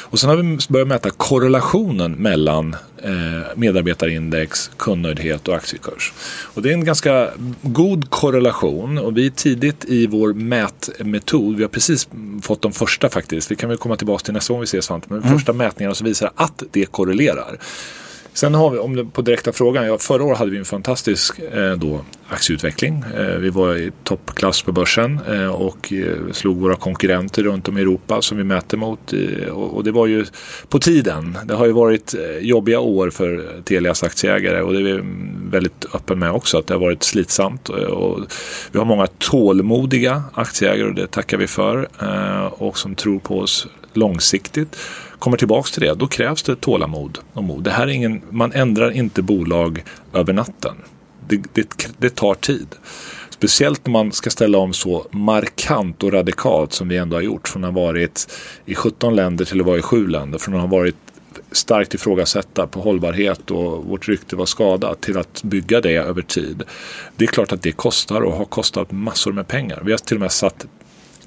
Och 0.00 0.18
sen 0.18 0.30
har 0.30 0.36
vi 0.36 0.58
börjat 0.68 0.88
mäta 0.88 1.10
korrelationen 1.10 2.12
mellan 2.12 2.76
eh, 3.02 3.10
medarbetarindex, 3.56 4.70
kundnöjdhet 4.76 5.48
och 5.48 5.54
aktiekurs. 5.54 6.12
Och 6.54 6.62
det 6.62 6.68
är 6.68 6.72
en 6.72 6.84
ganska 6.84 7.30
god 7.62 8.10
korrelation 8.10 8.98
och 8.98 9.16
vi 9.16 9.26
är 9.26 9.30
tidigt 9.30 9.84
i 9.84 10.06
vår 10.06 10.32
mätmetod. 10.32 11.56
Vi 11.56 11.62
har 11.62 11.68
precis 11.68 12.08
fått 12.42 12.62
de 12.62 12.72
första 12.72 13.08
faktiskt. 13.08 13.50
Vi 13.50 13.56
kan 13.56 13.68
väl 13.68 13.78
komma 13.78 13.96
tillbaka 13.96 14.24
till 14.24 14.34
nästa 14.34 14.52
gång 14.52 14.60
vi 14.60 14.64
ses 14.64 14.84
Svante. 14.84 15.06
Men 15.10 15.22
mm. 15.22 15.38
första 15.38 15.52
mätningarna 15.52 15.94
som 15.94 16.06
visar 16.06 16.30
att 16.34 16.62
det 16.72 16.86
korrelerar. 16.86 17.58
Sen 18.34 18.54
har 18.54 18.70
vi, 18.70 18.78
om 18.78 18.96
det, 18.96 19.04
på 19.04 19.22
direkta 19.22 19.52
frågan, 19.52 19.86
ja, 19.86 19.98
förra 19.98 20.24
året 20.24 20.38
hade 20.38 20.50
vi 20.50 20.58
en 20.58 20.64
fantastisk 20.64 21.38
eh, 21.38 21.72
då, 21.72 22.00
aktieutveckling. 22.28 23.04
Eh, 23.16 23.38
vi 23.38 23.50
var 23.50 23.74
i 23.74 23.92
toppklass 24.04 24.62
på 24.62 24.72
börsen 24.72 25.20
eh, 25.28 25.46
och 25.46 25.92
eh, 25.92 26.32
slog 26.32 26.56
våra 26.56 26.76
konkurrenter 26.76 27.42
runt 27.42 27.68
om 27.68 27.78
i 27.78 27.80
Europa 27.80 28.22
som 28.22 28.38
vi 28.38 28.44
mäter 28.44 28.78
mot. 28.78 29.12
Eh, 29.12 29.48
och, 29.48 29.76
och, 29.76 29.84
det 29.84 29.92
var 29.92 30.06
ju 30.06 30.24
på 30.68 30.78
tiden. 30.78 31.38
Det 31.44 31.54
har 31.54 31.66
ju 31.66 31.72
varit 31.72 32.14
eh, 32.14 32.38
jobbiga 32.38 32.80
år 32.80 33.10
för 33.10 33.60
Telias 33.64 34.02
aktieägare 34.02 34.60
och 34.60 34.72
det 34.72 34.78
är 34.78 34.82
vi 34.82 34.90
mm, 34.90 35.50
väldigt 35.50 35.86
öppen 35.94 36.18
med 36.18 36.32
också 36.32 36.58
att 36.58 36.66
det 36.66 36.74
har 36.74 36.80
varit 36.80 37.02
slitsamt. 37.02 37.68
Och, 37.68 37.78
och 37.78 38.20
vi 38.72 38.78
har 38.78 38.86
många 38.86 39.06
tålmodiga 39.06 40.22
aktieägare 40.32 40.88
och 40.88 40.94
det 40.94 41.06
tackar 41.06 41.38
vi 41.38 41.46
för 41.46 41.88
eh, 42.00 42.46
och 42.46 42.78
som 42.78 42.94
tror 42.94 43.18
på 43.18 43.38
oss 43.38 43.66
långsiktigt 43.96 44.76
kommer 45.18 45.36
tillbaks 45.36 45.70
till 45.70 45.82
det, 45.82 45.94
då 45.94 46.06
krävs 46.06 46.42
det 46.42 46.56
tålamod 46.56 47.18
och 47.32 47.44
mod. 47.44 47.64
Det 47.64 47.70
här 47.70 47.86
är 47.86 47.90
ingen, 47.90 48.22
man 48.30 48.52
ändrar 48.52 48.90
inte 48.90 49.22
bolag 49.22 49.84
över 50.12 50.32
natten. 50.32 50.74
Det, 51.28 51.42
det, 51.52 51.88
det 51.98 52.14
tar 52.14 52.34
tid. 52.34 52.66
Speciellt 53.30 53.86
när 53.86 53.92
man 53.92 54.12
ska 54.12 54.30
ställa 54.30 54.58
om 54.58 54.72
så 54.72 55.06
markant 55.10 56.02
och 56.02 56.12
radikalt 56.12 56.72
som 56.72 56.88
vi 56.88 56.96
ändå 56.96 57.16
har 57.16 57.22
gjort. 57.22 57.48
Från 57.48 57.64
att 57.64 57.74
ha 57.74 57.80
varit 57.80 58.32
i 58.64 58.74
17 58.74 59.16
länder 59.16 59.44
till 59.44 59.60
att 59.60 59.66
vara 59.66 59.78
i 59.78 59.82
7 59.82 60.06
länder. 60.06 60.38
Från 60.38 60.54
att 60.54 60.60
ha 60.60 60.68
varit 60.68 60.96
starkt 61.52 61.94
ifrågasätta 61.94 62.66
på 62.66 62.80
hållbarhet 62.80 63.50
och 63.50 63.84
vårt 63.84 64.08
rykte 64.08 64.36
var 64.36 64.46
skadat 64.46 65.00
till 65.00 65.18
att 65.18 65.42
bygga 65.42 65.80
det 65.80 65.94
över 65.94 66.22
tid. 66.22 66.62
Det 67.16 67.24
är 67.24 67.28
klart 67.28 67.52
att 67.52 67.62
det 67.62 67.72
kostar 67.72 68.20
och 68.20 68.32
har 68.32 68.44
kostat 68.44 68.92
massor 68.92 69.32
med 69.32 69.48
pengar. 69.48 69.82
Vi 69.84 69.90
har 69.90 69.98
till 69.98 70.16
och 70.16 70.20
med 70.20 70.32
satt 70.32 70.66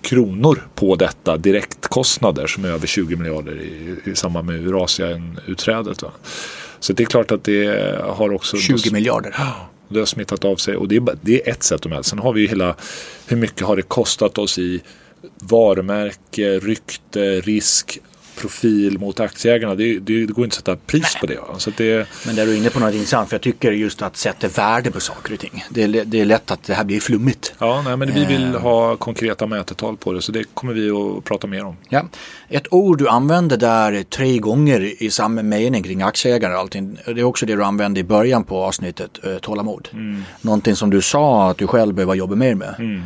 kronor 0.02 0.68
på 0.76 0.96
detta 0.96 1.38
direktkostnader 1.38 2.48
som 2.48 2.66
är 2.66 2.70
över 2.70 2.88
20 2.88 3.16
miljarder 3.16 3.62
i, 3.62 3.96
i 4.12 4.16
samband 4.16 4.48
med 4.48 4.68
Eurasien-utträdet. 4.68 6.04
Så 6.80 6.94
det 6.94 7.04
är 7.04 7.06
klart 7.06 7.32
att 7.32 7.44
det 7.44 8.00
har 8.04 8.34
också... 8.34 8.58
20 8.58 8.92
miljarder? 8.92 9.36
Ja, 9.38 9.70
det 9.90 10.00
har 10.00 10.06
smittat 10.06 10.46
av 10.46 10.56
sig 10.56 10.76
och 10.76 10.88
det 10.88 10.96
är, 10.96 11.04
det 11.22 11.48
är 11.48 11.52
ett 11.52 11.64
sätt 11.64 11.86
att 11.86 11.90
mäta. 11.90 12.04
Sen 12.04 12.20
har 12.20 12.34
vi 12.34 12.42
ju 12.42 12.48
hela 12.48 12.76
hur 13.28 13.38
mycket 13.38 13.68
har 13.68 13.76
det 13.76 13.82
kostat 13.82 14.38
oss 14.38 14.60
i 14.60 14.82
varumärke, 15.40 16.60
rykte, 16.60 17.42
risk 17.42 18.00
profil 18.38 19.00
mot 19.00 19.20
aktieägarna. 19.20 19.76
Det, 19.76 20.00
det, 20.00 20.26
det 20.26 20.34
går 20.34 20.46
inte 20.46 20.54
att 20.54 20.66
sätta 20.66 20.76
pris 20.76 21.18
på 21.20 21.26
det. 21.26 21.40
Så 21.58 21.72
det. 21.78 22.08
Men 22.26 22.36
där 22.36 22.44
är 22.44 22.48
du 22.48 22.58
inne 22.58 22.70
på 22.70 22.80
något 22.80 22.94
intressant 22.94 23.30
för 23.30 23.36
jag 23.36 23.42
tycker 23.42 23.72
just 23.72 24.02
att 24.02 24.18
sätta 24.18 24.48
värde 24.48 24.92
på 24.92 25.00
saker 25.00 25.34
och 25.34 25.40
ting. 25.40 25.66
Det 25.70 25.84
är, 25.84 26.06
det 26.06 26.22
är 26.22 26.26
lätt 26.26 26.52
att 26.52 26.64
det 26.64 26.74
här 26.74 26.84
blir 26.84 27.00
flummigt. 27.00 27.54
Ja, 27.60 27.82
nej, 27.86 27.98
men 27.98 28.14
vi 28.14 28.26
vill 28.26 28.56
eh. 28.56 28.62
ha 28.62 28.96
konkreta 28.96 29.48
mätetal 29.48 29.98
på 29.98 30.14
det 30.14 30.22
så 30.22 30.32
det 30.32 30.44
kommer 30.54 30.74
vi 30.74 30.90
att 30.90 31.24
prata 31.24 31.48
mer 31.48 31.66
om. 31.66 31.76
Ja. 31.90 32.08
Ett 32.50 32.74
ord 32.74 32.98
du 32.98 33.08
använder 33.08 33.58
där 33.58 34.04
tre 34.04 34.38
gånger 34.38 35.04
i 35.04 35.10
samma 35.10 35.44
mening 35.44 35.84
kring 35.84 36.02
aktieägare 36.02 36.54
och 36.54 36.60
allting. 36.60 36.98
Det 37.06 37.12
är 37.12 37.24
också 37.24 37.46
det 37.46 37.56
du 37.56 37.64
använde 37.64 38.00
i 38.00 38.04
början 38.04 38.44
på 38.44 38.64
avsnittet, 38.64 39.20
eh, 39.24 39.38
tålamod. 39.38 39.90
Mm. 39.94 40.24
Någonting 40.42 40.76
som 40.76 40.90
du 40.90 41.02
sa 41.02 41.50
att 41.50 41.58
du 41.58 41.68
själv 41.68 41.94
behöver 41.96 42.16
jobba 42.16 42.36
mer 42.36 42.56
med. 42.56 42.76
Mm. 42.80 43.04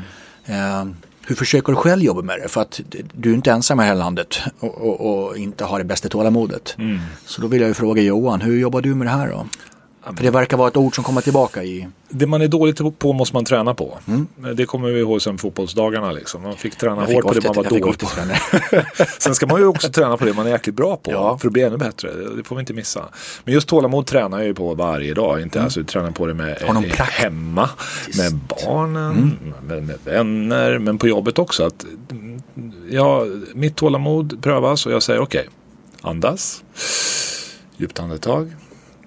Hur 1.32 1.36
försöker 1.36 1.72
du 1.72 1.76
själv 1.76 2.04
jobba 2.04 2.22
med 2.22 2.40
det? 2.40 2.48
För 2.48 2.62
att 2.62 2.82
du 3.14 3.30
är 3.30 3.34
inte 3.34 3.52
ensam 3.52 3.80
i 3.80 3.84
det 3.84 3.88
här 3.88 3.96
landet 3.96 4.40
och, 4.60 4.82
och, 4.82 5.28
och 5.28 5.38
inte 5.38 5.64
har 5.64 5.80
det 5.80 5.86
bästa 5.86 6.10
tålamodet. 6.10 6.76
Mm. 6.78 7.00
Så 7.26 7.42
då 7.42 7.48
vill 7.48 7.62
jag 7.62 7.68
ju 7.68 7.74
fråga 7.74 8.02
Johan, 8.02 8.42
hur 8.42 8.60
jobbar 8.60 8.82
du 8.82 8.96
med 8.96 9.08
det 9.08 9.12
här 9.12 9.28
då? 9.28 9.46
För 10.04 10.24
det 10.24 10.32
verkar 10.32 10.58
vara 10.58 10.68
ett 10.68 10.78
ord 10.78 10.96
som 10.96 11.04
kommer 11.04 11.22
tillbaka 11.22 11.64
i... 11.64 11.88
Det 12.10 12.28
man 12.28 12.42
är 12.42 12.48
dåligt 12.48 13.00
på 13.00 13.14
måste 13.14 13.36
man 13.36 13.46
träna 13.46 13.74
på. 13.74 13.98
Mm. 14.08 14.28
Det 14.56 14.66
kommer 14.66 14.90
vi 14.90 15.00
ihåg 15.00 15.22
sen 15.22 15.38
fotbollsdagarna. 15.38 16.12
Liksom. 16.12 16.42
Man 16.42 16.58
fick 16.58 16.76
träna 16.76 17.06
fick 17.06 17.16
hårt 17.16 17.24
på 17.24 17.34
det 17.34 17.48
man 17.48 17.56
var 17.56 17.64
dålig 17.64 18.00
på. 18.00 18.08
sen 19.20 19.36
ska 19.36 19.48
man 19.48 19.60
ju 19.60 19.68
också 19.68 19.90
träna 19.90 20.18
på 20.18 20.26
det 20.26 20.34
man 20.34 20.48
är 20.48 20.52
jäkligt 20.52 20.76
bra 20.76 20.98
på. 20.98 21.12
Ja. 21.12 21.38
För 21.38 21.48
att 21.48 21.54
bli 21.54 21.64
ännu 21.64 21.78
bättre. 21.78 22.10
Det 22.38 22.44
får 22.44 22.56
vi 22.56 22.60
inte 22.60 22.74
missa. 22.74 23.06
Men 23.44 23.54
just 23.54 23.68
tålamod 23.68 24.06
tränar 24.06 24.38
jag 24.38 24.48
ju 24.48 24.54
på 24.54 24.74
varje 24.74 25.14
dag. 25.14 25.42
Inte 25.42 25.60
mm. 25.60 25.66
alltså 25.66 25.84
tränar 25.84 26.12
på 26.12 26.26
det 26.26 26.34
med 26.34 26.58
hemma. 26.98 27.70
Med 28.18 28.40
barnen, 28.66 29.12
mm. 29.12 29.54
med, 29.68 29.84
med, 29.84 29.98
vänner. 30.06 30.80
Men 30.80 30.98
på 30.98 31.08
jobbet 31.08 31.40
också. 31.40 31.64
Att, 31.64 31.86
ja, 32.90 33.26
mitt 33.54 33.76
tålamod 33.76 34.44
prövas 34.44 34.86
och 34.86 34.92
jag 34.92 35.04
säger 35.04 35.20
okej. 35.20 35.42
Okay, 35.42 36.12
andas. 36.12 36.64
Djupt 37.78 38.00
andetag 38.00 38.52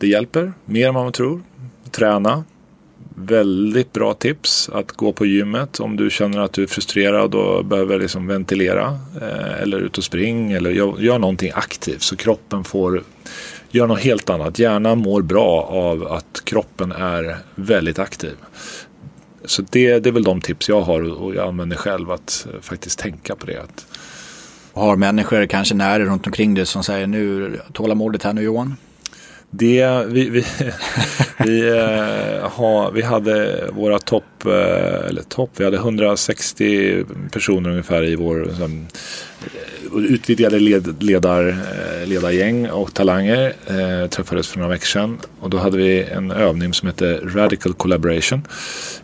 det 0.01 0.07
hjälper 0.07 0.53
mer 0.65 0.89
än 0.89 0.95
vad 0.95 1.05
man 1.05 1.13
tror. 1.13 1.43
Träna. 1.91 2.45
Väldigt 3.17 3.93
bra 3.93 4.15
tips 4.15 4.69
att 4.73 4.93
gå 4.93 5.13
på 5.13 5.27
gymmet 5.27 5.81
om 5.81 5.97
du 5.97 6.11
känner 6.11 6.39
att 6.39 6.53
du 6.53 6.63
är 6.63 6.67
frustrerad 6.67 7.35
och 7.35 7.65
behöver 7.65 7.99
liksom 7.99 8.27
ventilera. 8.27 8.99
Eh, 9.21 9.63
eller 9.63 9.79
ut 9.79 9.99
och 9.99 10.05
spring 10.05 10.53
eller 10.53 10.71
gör, 10.71 11.01
gör 11.01 11.19
någonting 11.19 11.53
aktivt 11.55 12.03
så 12.03 12.17
kroppen 12.17 12.65
får 12.65 13.03
göra 13.71 13.87
något 13.87 14.01
helt 14.01 14.31
annat. 14.31 14.59
Hjärnan 14.59 14.99
mår 14.99 15.23
bra 15.23 15.63
av 15.71 16.13
att 16.13 16.43
kroppen 16.45 16.93
är 16.93 17.37
väldigt 17.55 17.99
aktiv. 17.99 18.35
Så 19.45 19.63
det, 19.71 19.99
det 19.99 20.09
är 20.09 20.13
väl 20.13 20.25
de 20.25 20.41
tips 20.41 20.69
jag 20.69 20.81
har 20.81 21.23
och 21.23 21.35
jag 21.35 21.49
använder 21.49 21.77
själv 21.77 22.11
att 22.11 22.47
eh, 22.53 22.61
faktiskt 22.61 22.99
tänka 22.99 23.35
på 23.37 23.47
det. 23.47 23.63
Att... 23.63 23.87
Har 24.73 24.97
människor 24.97 25.47
kanske 25.47 25.75
nära 25.75 26.05
runt 26.05 26.27
omkring 26.27 26.55
dig 26.55 26.67
som 26.67 26.85
säger 26.85 27.07
nu 27.07 27.57
tålamodet 27.73 28.23
här 28.23 28.33
nu 28.33 28.43
Johan? 28.43 28.77
Det, 29.51 30.07
vi, 30.07 30.31
vi, 30.31 30.45
vi, 31.39 31.69
eh, 31.69 32.49
ha, 32.51 32.91
vi 32.91 33.03
hade 33.03 33.67
våra 33.73 33.99
topp, 33.99 34.25
eller 34.47 35.23
topp, 35.23 35.51
vi 35.57 35.65
hade 35.65 35.77
160 35.77 37.05
personer 37.31 37.71
ungefär 37.71 38.05
i 38.05 38.17
vår 38.17 38.45
liksom, 38.45 38.87
utvidgade 39.97 40.59
led, 40.59 41.03
ledar, 41.03 41.49
eh, 41.49 42.09
ledargäng 42.09 42.71
och 42.71 42.95
talanger. 42.95 43.53
Eh, 43.67 44.09
träffades 44.09 44.49
för 44.49 44.59
några 44.59 44.71
veckor 44.71 44.87
sedan 44.87 45.19
och 45.41 45.51
då 45.51 45.59
hade 45.59 45.77
vi 45.77 46.03
en 46.03 46.31
övning 46.31 46.75
som 46.75 46.89
heter 46.89 47.21
Radical 47.35 47.75
Collaboration. 47.75 48.47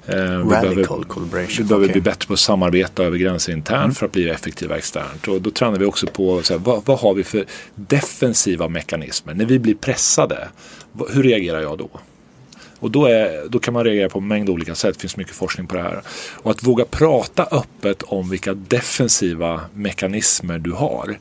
Eh, 0.07 0.15
Radical 0.15 0.45
vi 0.45 0.49
behöver, 0.51 1.05
Collaboration. 1.05 1.57
Vi 1.59 1.65
behöver 1.65 1.87
okay. 1.87 1.93
bli 1.93 2.03
bättre 2.03 2.27
på 2.27 2.33
att 2.33 2.39
samarbeta 2.39 3.05
över 3.05 3.19
gränser 3.19 3.53
internt 3.53 3.83
mm. 3.83 3.95
för 3.95 4.07
att 4.07 4.13
bli 4.13 4.29
effektiva 4.29 4.79
externt. 4.79 5.29
Och 5.29 5.43
då 5.43 5.51
tränar 5.51 5.79
vi 5.79 5.85
också 5.85 6.07
på 6.07 6.43
så 6.43 6.53
här, 6.53 6.61
vad, 6.61 6.83
vad 6.85 6.99
har 6.99 7.15
vi 7.15 7.25
för 7.25 7.45
defensiva 7.75 8.69
mekanismer 8.69 9.35
när 9.35 9.45
vi 9.45 9.59
blir 9.59 9.75
pressade. 9.75 10.49
Hur 11.11 11.23
reagerar 11.23 11.61
jag 11.61 11.79
då? 11.79 11.91
Och 12.81 12.91
då, 12.91 13.07
är, 13.07 13.49
då 13.49 13.59
kan 13.59 13.75
man 13.75 13.85
reagera 13.85 14.09
på 14.09 14.19
en 14.19 14.29
mängd 14.29 14.51
olika 14.51 14.75
sätt. 14.75 14.95
Det 14.95 15.01
finns 15.01 15.17
mycket 15.17 15.35
forskning 15.35 15.67
på 15.67 15.77
det 15.77 15.83
här. 15.83 16.03
Och 16.37 16.51
att 16.51 16.63
våga 16.63 16.85
prata 16.85 17.49
öppet 17.51 18.03
om 18.03 18.31
vilka 18.31 18.55
defensiva 18.55 19.61
mekanismer 19.75 20.59
du 20.59 20.73
har. 20.73 21.19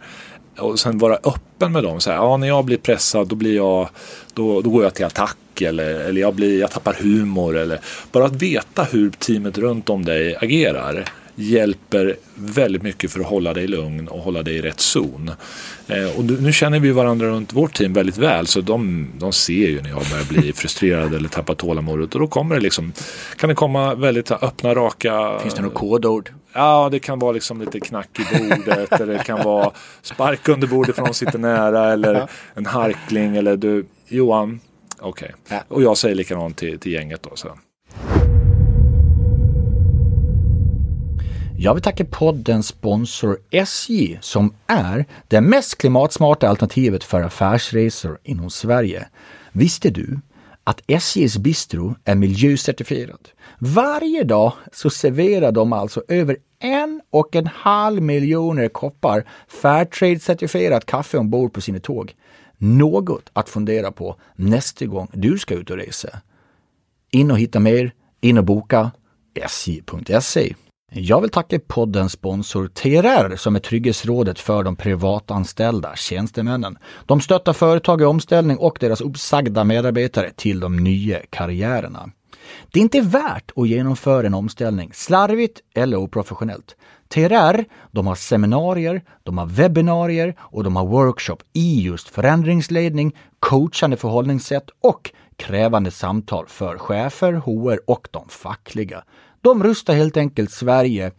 Och 0.58 0.80
sen 0.80 0.98
vara 0.98 1.16
öppen 1.16 1.72
med 1.72 1.84
dem. 1.84 2.02
Så 2.02 2.10
här, 2.10 2.18
ja, 2.18 2.38
när 2.38 2.48
jag 2.48 2.66
blir 2.66 2.78
pressad 2.78 3.28
då, 3.28 3.36
blir 3.36 3.56
jag, 3.56 3.90
då, 4.34 4.62
då 4.62 4.70
går 4.70 4.84
jag 4.84 4.94
till 4.94 5.06
attack. 5.06 5.62
Eller, 5.62 6.00
eller 6.00 6.22
jag, 6.22 6.36
blir, 6.36 6.60
jag 6.60 6.72
tappar 6.72 6.94
humor. 6.94 7.58
Eller, 7.58 7.80
bara 8.12 8.26
att 8.26 8.42
veta 8.42 8.84
hur 8.84 9.10
teamet 9.10 9.58
runt 9.58 9.90
om 9.90 10.06
dig 10.06 10.36
agerar 10.36 11.06
hjälper 11.40 12.16
väldigt 12.36 12.82
mycket 12.82 13.12
för 13.12 13.20
att 13.20 13.26
hålla 13.26 13.54
dig 13.54 13.68
lugn 13.68 14.08
och 14.08 14.20
hålla 14.20 14.44
dig 14.44 14.56
i 14.56 14.62
rätt 14.62 14.80
zon. 14.80 15.32
Eh, 15.88 16.18
och 16.18 16.24
nu 16.24 16.54
känner 16.54 16.80
vi 16.80 16.92
varandra 16.92 17.28
runt 17.28 17.54
vårt 17.54 17.74
team 17.74 17.94
väldigt 17.94 18.18
väl 18.18 18.48
så 18.48 18.62
de, 18.62 19.08
de 19.18 19.34
ser 19.34 19.68
ju 19.68 19.82
när 19.82 19.90
jag 19.90 20.02
börjar 20.12 20.26
bli 20.30 20.54
frustrerad 20.56 21.14
eller 21.14 21.30
tappa 21.30 21.56
tålamodet 21.56 22.14
och 22.14 22.22
då 22.22 22.28
kommer 22.28 22.56
det 22.56 22.62
liksom, 22.62 22.94
kan 23.38 23.50
det 23.50 23.56
komma 23.56 23.96
väldigt 23.96 24.32
öppna, 24.32 24.76
raka... 24.76 25.40
Finns 25.40 25.54
det 25.54 25.62
några 25.62 25.76
kodord? 25.76 26.30
Ja, 26.54 26.90
det 26.92 27.00
kan 27.00 27.20
vara 27.20 27.32
liksom 27.32 27.62
lite 27.62 27.80
knack 27.80 28.20
i 28.20 28.38
bordet 28.38 28.92
eller 28.92 29.14
det 29.14 29.24
kan 29.24 29.44
vara 29.44 29.72
spark 30.02 30.48
under 30.48 30.68
bordet 30.68 30.96
för 30.96 31.02
någon 31.02 31.14
sitter 31.14 31.40
nära 31.40 31.94
eller 31.94 32.30
en 32.54 32.66
harkling 32.66 33.36
eller 33.36 33.58
du, 33.58 33.86
Johan, 34.08 34.60
okej. 35.00 35.34
Okay. 35.46 35.60
Och 35.68 35.84
jag 35.84 35.98
säger 35.98 36.16
likadant 36.16 36.58
till, 36.58 36.80
till 36.80 36.92
gänget 36.92 37.24
då. 37.24 37.32
Så. 37.36 37.50
Jag 41.62 41.74
vill 41.74 41.84
tacka 41.84 42.06
poddens 42.06 42.68
sponsor 42.68 43.40
SJ 43.52 44.18
som 44.22 44.54
är 44.68 45.06
det 45.28 45.42
mest 45.42 45.78
klimatsmarta 45.78 46.50
alternativet 46.50 47.04
för 47.04 47.22
affärsresor 47.22 48.20
inom 48.24 48.50
Sverige. 48.50 49.08
Visste 49.52 49.90
du 49.90 50.20
att 50.64 50.82
SJs 50.88 51.38
bistro 51.38 51.96
är 52.06 52.16
miljöcertifierad? 52.16 53.30
Varje 53.58 54.24
dag 54.24 54.54
så 54.74 54.90
serverar 54.90 55.52
de 55.52 55.74
alltså 55.74 56.04
över 56.08 56.38
en 56.60 57.02
och 57.10 57.36
en 57.36 57.48
halv 57.48 58.02
miljoner 58.02 58.68
koppar 58.68 59.26
Fairtrade-certifierat 59.62 60.86
kaffe 60.86 61.18
ombord 61.18 61.54
på 61.54 61.62
sina 61.62 61.80
tåg. 61.80 62.16
Något 62.58 63.30
att 63.34 63.50
fundera 63.50 63.92
på 63.92 64.16
nästa 64.36 64.86
gång 64.86 65.08
du 65.14 65.38
ska 65.38 65.56
ut 65.56 65.70
och 65.70 65.78
resa. 65.78 66.10
In 67.12 67.32
och 67.32 67.40
hitta 67.40 67.60
mer, 67.60 67.94
in 68.22 68.38
och 68.38 68.46
boka 68.46 68.92
sj.se. 69.36 70.54
Jag 70.92 71.22
vill 71.22 71.30
tacka 71.30 71.60
poddens 71.68 72.12
sponsor 72.12 72.68
TRR 72.68 73.36
som 73.36 73.56
är 73.56 73.60
trygghetsrådet 73.60 74.40
för 74.40 74.64
de 74.64 74.76
privatanställda 74.76 75.96
tjänstemännen. 75.96 76.78
De 77.06 77.22
stöttar 77.22 77.54
företag 77.54 78.02
i 78.02 78.06
omställning 78.06 78.58
och 78.58 78.78
deras 78.80 79.02
uppsagda 79.02 79.64
medarbetare 79.64 80.32
till 80.36 80.60
de 80.60 80.78
nya 80.78 81.20
karriärerna. 81.30 82.10
Det 82.72 82.80
är 82.80 82.84
inte 82.84 83.02
värt 83.02 83.52
att 83.56 83.68
genomföra 83.68 84.28
en 84.28 84.34
omställning 84.34 84.92
slarvigt 84.94 85.60
eller 85.76 85.98
oprofessionellt. 85.98 86.76
TRR, 87.08 87.66
de 87.92 88.08
har 88.08 88.16
seminarier, 88.16 89.02
de 89.24 89.38
har 89.38 89.46
webbinarier 89.46 90.36
och 90.40 90.64
de 90.64 90.76
har 90.76 90.86
workshop 90.86 91.38
i 91.54 91.82
just 91.82 92.10
förändringsledning, 92.10 93.16
coachande 93.40 93.98
förhållningssätt 93.98 94.70
och 94.82 95.12
krävande 95.36 95.92
samtal 95.92 96.46
för 96.48 96.78
chefer, 96.78 97.34
HR 97.34 97.80
och 97.88 98.08
de 98.12 98.30
fackliga. 98.30 99.04
De 99.42 99.64
rustar 99.64 99.94
helt 99.94 100.18
enkelt 100.18 100.52
Sverige 100.52 101.12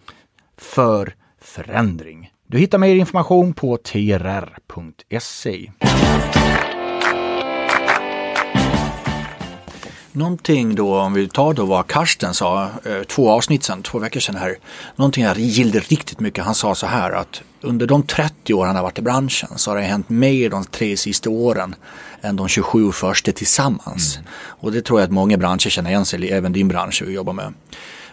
för 0.58 1.14
förändring. 1.40 2.30
Du 2.46 2.58
hittar 2.58 2.78
mer 2.78 2.94
information 2.94 3.54
på 3.54 3.76
trr.se. 3.76 5.70
Någonting 10.12 10.74
då, 10.74 10.98
om 10.98 11.12
vi 11.12 11.28
tar 11.28 11.54
då 11.54 11.64
vad 11.64 11.86
Karsten 11.86 12.34
sa, 12.34 12.64
eh, 12.64 13.02
två 13.02 13.30
avsnitt 13.30 13.64
sedan, 13.64 13.82
två 13.82 13.98
veckor 13.98 14.20
sedan 14.20 14.36
här. 14.36 14.56
Någonting 14.96 15.24
jag 15.24 15.38
gillade 15.38 15.78
riktigt 15.78 16.20
mycket. 16.20 16.44
Han 16.44 16.54
sa 16.54 16.74
så 16.74 16.86
här 16.86 17.12
att 17.12 17.42
under 17.60 17.86
de 17.86 18.02
30 18.02 18.54
år 18.54 18.66
han 18.66 18.76
har 18.76 18.82
varit 18.82 18.98
i 18.98 19.02
branschen 19.02 19.48
så 19.56 19.70
har 19.70 19.76
det 19.76 19.82
hänt 19.82 20.08
mer 20.08 20.50
de 20.50 20.64
tre 20.64 20.96
sista 20.96 21.30
åren 21.30 21.74
än 22.20 22.36
de 22.36 22.48
27 22.48 22.92
första 22.92 23.32
tillsammans. 23.32 24.16
Mm. 24.16 24.28
Och 24.34 24.72
det 24.72 24.82
tror 24.82 25.00
jag 25.00 25.04
att 25.04 25.12
många 25.12 25.36
branscher 25.36 25.70
känner 25.70 25.90
igen 25.90 26.04
sig 26.04 26.30
även 26.30 26.52
din 26.52 26.68
bransch 26.68 27.02
vi 27.06 27.12
jobbar 27.12 27.32
med. 27.32 27.54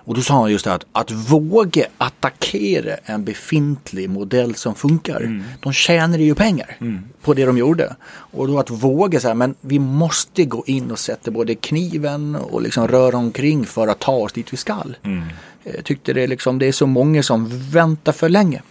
Och 0.08 0.16
då 0.16 0.22
sa 0.22 0.34
han 0.34 0.52
just 0.52 0.66
det 0.66 0.74
att, 0.74 0.86
att 0.92 1.12
våga 1.12 1.86
attackera 1.98 2.96
en 3.06 3.24
befintlig 3.24 4.10
modell 4.10 4.56
som 4.56 4.76
funkar. 4.76 5.22
Mm. 5.22 5.44
De 5.60 5.74
tjänade 5.74 6.24
ju 6.24 6.36
pengar 6.36 6.78
mm. 6.80 7.04
på 7.22 7.34
det 7.34 7.46
de 7.46 7.58
gjorde. 7.58 7.96
Och 8.10 8.48
då 8.48 8.60
att 8.60 8.70
våga 8.70 9.20
säga, 9.20 9.34
men 9.34 9.56
vi 9.62 9.80
måste 9.80 10.46
gå 10.46 10.64
in 10.68 10.92
och 10.92 11.00
sätta 11.00 11.32
både 11.32 11.56
kniven 11.56 12.36
och 12.36 12.62
liksom 12.62 12.88
röra 12.88 13.18
omkring 13.18 13.66
för 13.66 13.88
att 13.88 14.00
ta 14.00 14.12
oss 14.12 14.34
dit 14.34 14.54
vi 14.54 14.58
skall. 14.58 14.98
Mm. 15.04 15.24
Jag 15.64 15.86
tyckte 15.86 16.14
det, 16.14 16.28
liksom, 16.28 16.60
det 16.60 16.66
är 16.68 16.72
så 16.72 16.86
många 16.86 17.24
som 17.24 17.70
väntar 17.72 18.12
för 18.12 18.30
länge. 18.30 18.62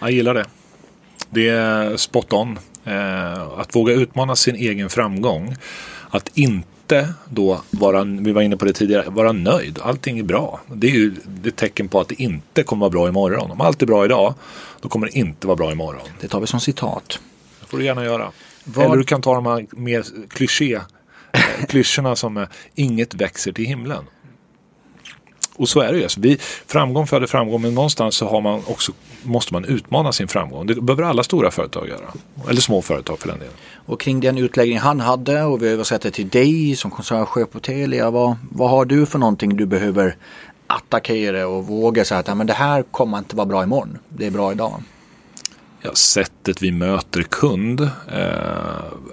Jag 0.00 0.10
gillar 0.10 0.34
det. 0.34 0.44
Det 1.30 1.48
är 1.48 1.96
spot 1.96 2.32
on. 2.32 2.58
Eh, 2.84 3.58
att 3.58 3.76
våga 3.76 3.92
utmana 3.92 4.36
sin 4.36 4.54
egen 4.54 4.90
framgång. 4.90 5.56
Att 6.10 6.30
inte 6.34 6.68
inte 6.84 7.14
då 7.28 7.60
vara, 7.70 8.04
vi 8.04 8.32
var 8.32 8.42
inne 8.42 8.56
på 8.56 8.64
det 8.64 8.72
tidigare, 8.72 9.10
vara 9.10 9.32
nöjd. 9.32 9.78
Allting 9.82 10.18
är 10.18 10.22
bra. 10.22 10.60
Det 10.66 10.86
är 10.86 10.90
ju 10.90 11.14
ett 11.44 11.56
tecken 11.56 11.88
på 11.88 12.00
att 12.00 12.08
det 12.08 12.22
inte 12.22 12.62
kommer 12.62 12.80
vara 12.80 12.90
bra 12.90 13.08
imorgon. 13.08 13.50
Om 13.50 13.60
allt 13.60 13.82
är 13.82 13.86
bra 13.86 14.04
idag, 14.04 14.34
då 14.80 14.88
kommer 14.88 15.06
det 15.06 15.18
inte 15.18 15.46
vara 15.46 15.56
bra 15.56 15.72
imorgon. 15.72 16.08
Det 16.20 16.28
tar 16.28 16.40
vi 16.40 16.46
som 16.46 16.60
citat. 16.60 17.20
får 17.66 17.78
du 17.78 17.84
gärna 17.84 18.04
göra. 18.04 18.32
Vad... 18.64 18.84
Eller 18.84 18.96
du 18.96 19.04
kan 19.04 19.22
ta 19.22 19.34
de 19.34 19.46
här 19.46 19.66
mer 19.70 20.04
kliché, 20.28 20.74
eh, 20.74 21.66
klyschorna 21.68 22.16
som 22.16 22.36
är 22.36 22.48
inget 22.74 23.14
växer 23.14 23.52
till 23.52 23.64
himlen. 23.64 24.04
Och 25.56 25.68
så 25.68 25.80
är 25.80 25.92
det 25.92 25.98
ju. 25.98 26.02
Alltså, 26.02 26.20
vi, 26.20 26.38
framgång 26.66 27.06
föder 27.06 27.26
framgång 27.26 27.62
men 27.62 27.74
någonstans 27.74 28.16
så 28.16 28.28
har 28.28 28.40
man 28.40 28.62
också, 28.66 28.92
måste 29.22 29.54
man 29.54 29.64
utmana 29.64 30.12
sin 30.12 30.28
framgång. 30.28 30.66
Det 30.66 30.74
behöver 30.74 31.02
alla 31.02 31.22
stora 31.22 31.50
företag 31.50 31.88
göra. 31.88 32.12
Eller 32.48 32.60
små 32.60 32.82
företag 32.82 33.18
för 33.18 33.28
den 33.28 33.38
delen. 33.38 33.54
Och 33.86 34.00
kring 34.00 34.20
den 34.20 34.38
utläggning 34.38 34.78
han 34.78 35.00
hade 35.00 35.42
och 35.42 35.62
vi 35.62 35.68
översätter 35.68 36.10
till 36.10 36.28
dig 36.28 36.76
som 36.76 36.90
koncernchef 36.90 37.50
på 37.50 37.60
Telia. 37.60 38.10
Vad, 38.10 38.36
vad 38.50 38.70
har 38.70 38.84
du 38.84 39.06
för 39.06 39.18
någonting 39.18 39.56
du 39.56 39.66
behöver 39.66 40.16
attackera 40.66 41.46
och 41.46 41.66
våga 41.66 42.04
säga 42.04 42.20
att 42.20 42.36
men 42.36 42.46
det 42.46 42.52
här 42.52 42.82
kommer 42.82 43.18
inte 43.18 43.36
vara 43.36 43.46
bra 43.46 43.62
imorgon. 43.62 43.98
Det 44.08 44.26
är 44.26 44.30
bra 44.30 44.52
idag. 44.52 44.82
Ja, 45.86 45.94
sättet 45.94 46.62
vi 46.62 46.72
möter 46.72 47.22
kund 47.22 47.80
eh, 47.80 47.88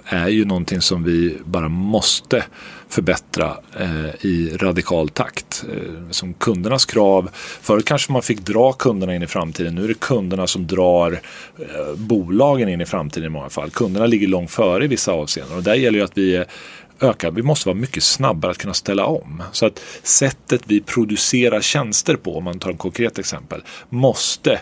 är 0.04 0.28
ju 0.28 0.44
någonting 0.44 0.80
som 0.80 1.04
vi 1.04 1.38
bara 1.44 1.68
måste 1.68 2.44
förbättra 2.92 3.56
eh, 3.80 4.26
i 4.26 4.56
radikal 4.56 5.08
takt. 5.08 5.64
Eh, 5.72 6.10
som 6.10 6.34
kundernas 6.34 6.84
krav, 6.84 7.30
förut 7.62 7.84
kanske 7.84 8.12
man 8.12 8.22
fick 8.22 8.40
dra 8.40 8.72
kunderna 8.72 9.14
in 9.14 9.22
i 9.22 9.26
framtiden, 9.26 9.74
nu 9.74 9.84
är 9.84 9.88
det 9.88 10.00
kunderna 10.00 10.46
som 10.46 10.66
drar 10.66 11.20
eh, 11.58 11.94
bolagen 11.96 12.68
in 12.68 12.80
i 12.80 12.86
framtiden 12.86 13.26
i 13.26 13.28
många 13.28 13.50
fall. 13.50 13.70
Kunderna 13.70 14.06
ligger 14.06 14.28
långt 14.28 14.50
före 14.50 14.84
i 14.84 14.88
vissa 14.88 15.12
avseenden 15.12 15.56
och 15.56 15.62
där 15.62 15.74
gäller 15.74 15.98
ju 15.98 16.04
att 16.04 16.18
vi 16.18 16.36
eh, 16.36 16.42
ökar. 17.00 17.30
Vi 17.30 17.42
måste 17.42 17.68
vara 17.68 17.78
mycket 17.78 18.02
snabbare 18.02 18.50
att 18.50 18.58
kunna 18.58 18.74
ställa 18.74 19.06
om. 19.06 19.42
Så 19.52 19.66
att 19.66 19.80
sättet 20.02 20.62
vi 20.66 20.80
producerar 20.80 21.60
tjänster 21.60 22.16
på, 22.16 22.36
om 22.36 22.44
man 22.44 22.58
tar 22.58 22.70
ett 22.70 22.78
konkret 22.78 23.18
exempel, 23.18 23.62
måste 23.88 24.60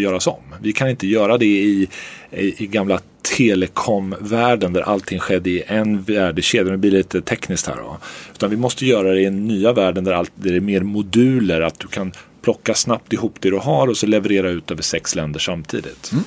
göras 0.00 0.26
om. 0.26 0.42
Vi 0.62 0.72
kan 0.72 0.88
inte 0.88 1.06
göra 1.06 1.38
det 1.38 1.46
i, 1.46 1.88
i, 2.30 2.64
i 2.64 2.66
gamla 2.66 3.00
telekomvärlden 3.36 4.72
där 4.72 4.82
allting 4.82 5.18
skedde 5.18 5.50
i 5.50 5.62
en 5.66 6.02
värdekedja. 6.02 6.72
Nu 6.72 6.76
blir 6.76 6.90
det 6.90 6.96
lite 6.96 7.22
tekniskt 7.22 7.66
här 7.66 7.76
då. 7.76 7.98
Utan 8.34 8.50
vi 8.50 8.56
måste 8.56 8.86
göra 8.86 9.12
det 9.12 9.20
i 9.20 9.24
den 9.24 9.44
nya 9.46 9.72
världen 9.72 10.04
där, 10.04 10.12
allt, 10.12 10.32
där 10.34 10.50
det 10.50 10.56
är 10.56 10.60
mer 10.60 10.80
moduler. 10.80 11.60
Att 11.60 11.78
du 11.78 11.88
kan 11.88 12.12
plocka 12.42 12.74
snabbt 12.74 13.12
ihop 13.12 13.36
det 13.40 13.50
du 13.50 13.56
har 13.56 13.88
och 13.88 13.96
så 13.96 14.06
leverera 14.06 14.50
ut 14.50 14.70
över 14.70 14.82
sex 14.82 15.14
länder 15.14 15.40
samtidigt. 15.40 16.12
Mm. 16.12 16.24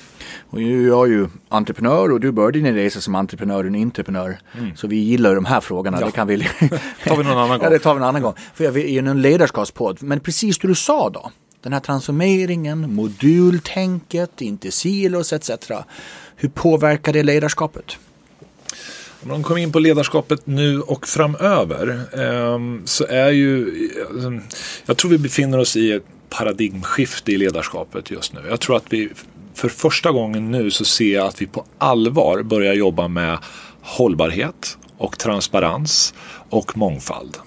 Och 0.50 0.62
jag 0.62 1.08
är 1.08 1.12
ju 1.12 1.28
entreprenör 1.50 2.12
och 2.12 2.20
du 2.20 2.32
började 2.32 2.60
din 2.60 2.76
resa 2.76 3.02
som 3.02 3.16
entreprenör 3.16 3.64
och 3.70 3.76
entreprenör. 3.76 4.38
Mm. 4.58 4.76
Så 4.76 4.88
vi 4.88 4.96
gillar 4.96 5.36
de 5.36 5.46
här 5.46 5.62
frågorna. 5.62 5.98
Ja. 6.00 6.06
Det 6.06 6.12
kan 6.12 6.28
vi... 6.28 6.38
tar 7.06 7.18
vi 7.18 7.24
någon 7.24 7.38
annan 7.38 7.50
gång. 7.50 7.60
Ja, 7.64 7.70
det 7.70 7.80
tar 7.80 7.94
vi 7.94 8.00
någon 8.00 8.10
annan 8.10 8.22
gång. 8.22 8.34
För 8.54 8.64
jag 8.64 8.78
är 8.78 8.88
ju 8.88 9.00
en 9.00 9.22
ledarskapspodd. 9.22 10.04
Men 10.04 10.20
precis 10.20 10.60
det 10.60 10.68
du 10.68 10.76
sa 10.76 11.10
då. 11.10 11.32
Den 11.66 11.74
här 11.74 11.80
transformeringen, 11.80 12.94
modultänket, 12.94 14.42
inte 14.42 14.72
silos 14.72 15.34
etc. 15.34 15.50
Hur 16.36 16.50
påverkar 16.50 17.14
det 17.14 17.24
ledarskapet? 17.24 17.98
Om 19.24 19.30
de 19.30 19.44
kommer 19.44 19.62
in 19.62 19.72
på 19.72 19.80
ledarskapet 19.80 20.48
nu 20.48 20.82
och 20.82 21.08
framöver 21.08 22.02
ehm, 22.20 22.82
så 22.86 23.06
är 23.06 23.32
ju, 23.32 23.68
ehm, 24.26 24.42
jag 24.86 24.98
tror 24.98 25.12
vi 25.12 25.18
befinner 25.18 25.58
oss 25.58 25.76
i 25.76 25.92
ett 25.92 26.06
paradigmskifte 26.30 27.32
i 27.32 27.38
ledarskapet 27.38 28.12
just 28.12 28.34
nu. 28.34 28.40
Jag 28.50 28.60
tror 28.60 28.78
att 28.78 28.86
vi 28.90 29.10
för 29.54 29.70
första 29.70 30.12
gången 30.12 30.52
nu 30.52 30.72
så 30.72 30.86
ser 30.86 31.14
jag 31.14 31.28
att 31.28 31.42
vi 31.42 31.48
på 31.48 31.66
allvar 31.78 32.44
börjar 32.44 32.74
jobba 32.74 33.08
med 33.08 33.38
hållbarhet 33.82 34.78
och 34.98 35.18
transparens 35.18 36.14
och 36.50 36.78
mångfald. 36.78 37.38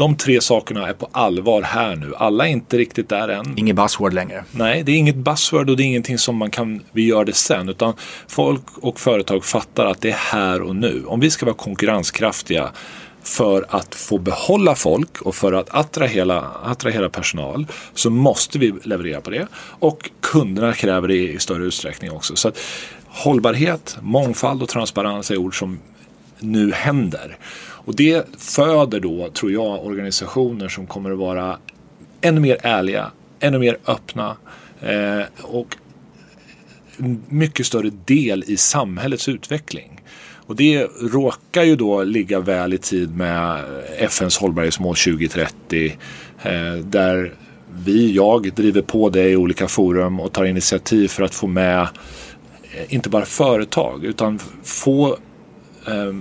De 0.00 0.16
tre 0.16 0.40
sakerna 0.40 0.88
är 0.88 0.92
på 0.92 1.08
allvar 1.12 1.62
här 1.62 1.96
nu. 1.96 2.14
Alla 2.16 2.46
är 2.46 2.50
inte 2.50 2.78
riktigt 2.78 3.08
där 3.08 3.28
än. 3.28 3.58
Inget 3.58 3.76
buzzword 3.76 4.12
längre. 4.12 4.44
Nej, 4.52 4.82
det 4.82 4.92
är 4.92 4.96
inget 4.96 5.16
buzzword 5.16 5.70
och 5.70 5.76
det 5.76 5.82
är 5.82 5.84
ingenting 5.84 6.18
som 6.18 6.36
man 6.36 6.50
kan, 6.50 6.82
vi 6.92 7.06
gör 7.06 7.24
det 7.24 7.32
sen. 7.32 7.68
Utan 7.68 7.94
folk 8.28 8.62
och 8.76 9.00
företag 9.00 9.44
fattar 9.44 9.86
att 9.86 10.00
det 10.00 10.08
är 10.08 10.16
här 10.16 10.62
och 10.62 10.76
nu. 10.76 11.04
Om 11.06 11.20
vi 11.20 11.30
ska 11.30 11.46
vara 11.46 11.56
konkurrenskraftiga 11.56 12.70
för 13.22 13.66
att 13.68 13.94
få 13.94 14.18
behålla 14.18 14.74
folk 14.74 15.22
och 15.22 15.34
för 15.34 15.52
att 15.52 15.74
attrahera, 15.74 16.40
attrahera 16.64 17.08
personal 17.08 17.66
så 17.94 18.10
måste 18.10 18.58
vi 18.58 18.74
leverera 18.82 19.20
på 19.20 19.30
det. 19.30 19.46
Och 19.78 20.10
kunderna 20.20 20.72
kräver 20.72 21.08
det 21.08 21.32
i 21.32 21.38
större 21.38 21.64
utsträckning 21.64 22.10
också. 22.10 22.36
Så 22.36 22.48
att 22.48 22.58
hållbarhet, 23.06 23.98
mångfald 24.00 24.62
och 24.62 24.68
transparens 24.68 25.30
är 25.30 25.36
ord 25.36 25.58
som 25.58 25.78
nu 26.38 26.72
händer. 26.72 27.38
Och 27.84 27.96
det 27.96 28.26
föder 28.38 29.00
då, 29.00 29.28
tror 29.28 29.52
jag, 29.52 29.86
organisationer 29.86 30.68
som 30.68 30.86
kommer 30.86 31.10
att 31.10 31.18
vara 31.18 31.58
ännu 32.20 32.40
mer 32.40 32.58
ärliga, 32.62 33.10
ännu 33.40 33.58
mer 33.58 33.78
öppna 33.86 34.36
eh, 34.80 35.22
och 35.42 35.76
mycket 37.28 37.66
större 37.66 37.90
del 38.04 38.44
i 38.46 38.56
samhällets 38.56 39.28
utveckling. 39.28 40.00
Och 40.50 40.56
det 40.56 40.86
råkar 41.00 41.62
ju 41.62 41.76
då 41.76 42.02
ligga 42.02 42.40
väl 42.40 42.74
i 42.74 42.78
tid 42.78 43.16
med 43.16 43.64
FNs 43.98 44.38
hållbarhetsmål 44.38 44.96
2030 44.96 45.96
eh, 46.42 46.74
där 46.74 47.34
vi, 47.84 48.12
jag, 48.12 48.52
driver 48.54 48.82
på 48.82 49.10
det 49.10 49.28
i 49.28 49.36
olika 49.36 49.68
forum 49.68 50.20
och 50.20 50.32
tar 50.32 50.44
initiativ 50.44 51.08
för 51.08 51.22
att 51.22 51.34
få 51.34 51.46
med 51.46 51.80
eh, 51.80 52.94
inte 52.94 53.08
bara 53.08 53.24
företag 53.24 54.04
utan 54.04 54.38
få 54.62 55.16
eh, 55.86 56.14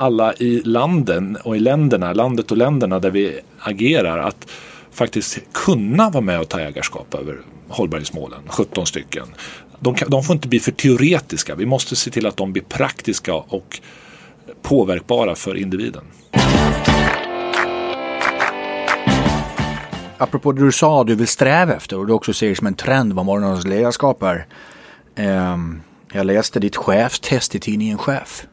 alla 0.00 0.34
i 0.34 0.62
landen 0.64 1.36
och 1.44 1.56
i 1.56 1.60
länderna, 1.60 2.12
landet 2.12 2.50
och 2.50 2.56
länderna 2.56 2.98
där 2.98 3.10
vi 3.10 3.40
agerar 3.58 4.18
att 4.18 4.46
faktiskt 4.90 5.38
kunna 5.52 6.10
vara 6.10 6.20
med 6.20 6.40
och 6.40 6.48
ta 6.48 6.60
ägarskap 6.60 7.14
över 7.14 7.40
hållbarhetsmålen, 7.68 8.40
17 8.46 8.86
stycken. 8.86 9.26
De, 9.78 9.94
kan, 9.94 10.10
de 10.10 10.22
får 10.22 10.34
inte 10.34 10.48
bli 10.48 10.60
för 10.60 10.72
teoretiska. 10.72 11.54
Vi 11.54 11.66
måste 11.66 11.96
se 11.96 12.10
till 12.10 12.26
att 12.26 12.36
de 12.36 12.52
blir 12.52 12.62
praktiska 12.62 13.34
och 13.34 13.80
påverkbara 14.62 15.34
för 15.34 15.56
individen. 15.56 16.04
Apropå 20.18 20.52
det 20.52 20.64
du 20.64 20.72
sa 20.72 21.04
du 21.04 21.14
vill 21.14 21.28
sträva 21.28 21.74
efter 21.74 21.98
och 21.98 22.06
du 22.06 22.12
också 22.12 22.32
ser 22.32 22.54
som 22.54 22.66
en 22.66 22.74
trend 22.74 23.12
vad 23.12 23.26
morgonens 23.26 23.66
ledarskap 23.66 24.22
är. 24.22 24.46
Ehm, 25.14 25.82
jag 26.12 26.26
läste 26.26 26.60
ditt 26.60 26.76
chefstest 26.76 27.54
i 27.54 27.60
tidningen 27.60 27.98
Chef. 27.98 28.46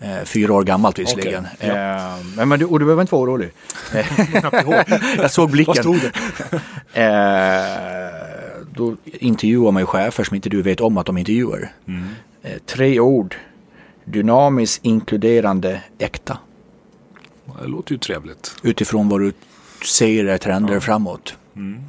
Eh, 0.00 0.24
fyra 0.24 0.54
år 0.54 0.64
gammalt 0.64 0.98
visserligen. 0.98 1.46
Okay, 1.54 1.68
ja. 1.68 1.96
eh, 1.96 2.24
men, 2.36 2.48
men 2.48 2.58
du, 2.58 2.64
och 2.64 2.78
du 2.78 2.84
behöver 2.84 3.02
inte 3.02 3.14
vara 3.14 3.30
orolig. 3.30 3.50
jag 5.16 5.30
såg 5.30 5.50
blicken. 5.50 5.74
Vad 5.74 5.76
stod 5.76 6.00
det? 6.00 6.60
eh, 7.02 8.62
då 8.74 8.96
intervjuar 9.04 9.72
man 9.72 9.82
ju 9.82 9.86
chefer 9.86 10.24
som 10.24 10.34
inte 10.34 10.48
du 10.48 10.62
vet 10.62 10.80
om 10.80 10.98
att 10.98 11.06
de 11.06 11.18
intervjuar. 11.18 11.72
Mm. 11.88 12.04
Eh, 12.42 12.58
tre 12.66 13.00
ord. 13.00 13.36
Dynamiskt, 14.04 14.84
inkluderande, 14.84 15.80
äkta. 15.98 16.38
Det 17.62 17.68
låter 17.68 17.92
ju 17.92 17.98
trevligt. 17.98 18.56
Utifrån 18.62 19.08
vad 19.08 19.20
du 19.20 19.32
ser 19.84 20.24
är 20.24 20.38
trender 20.38 20.74
ja. 20.74 20.80
framåt. 20.80 21.34
Mm. 21.56 21.82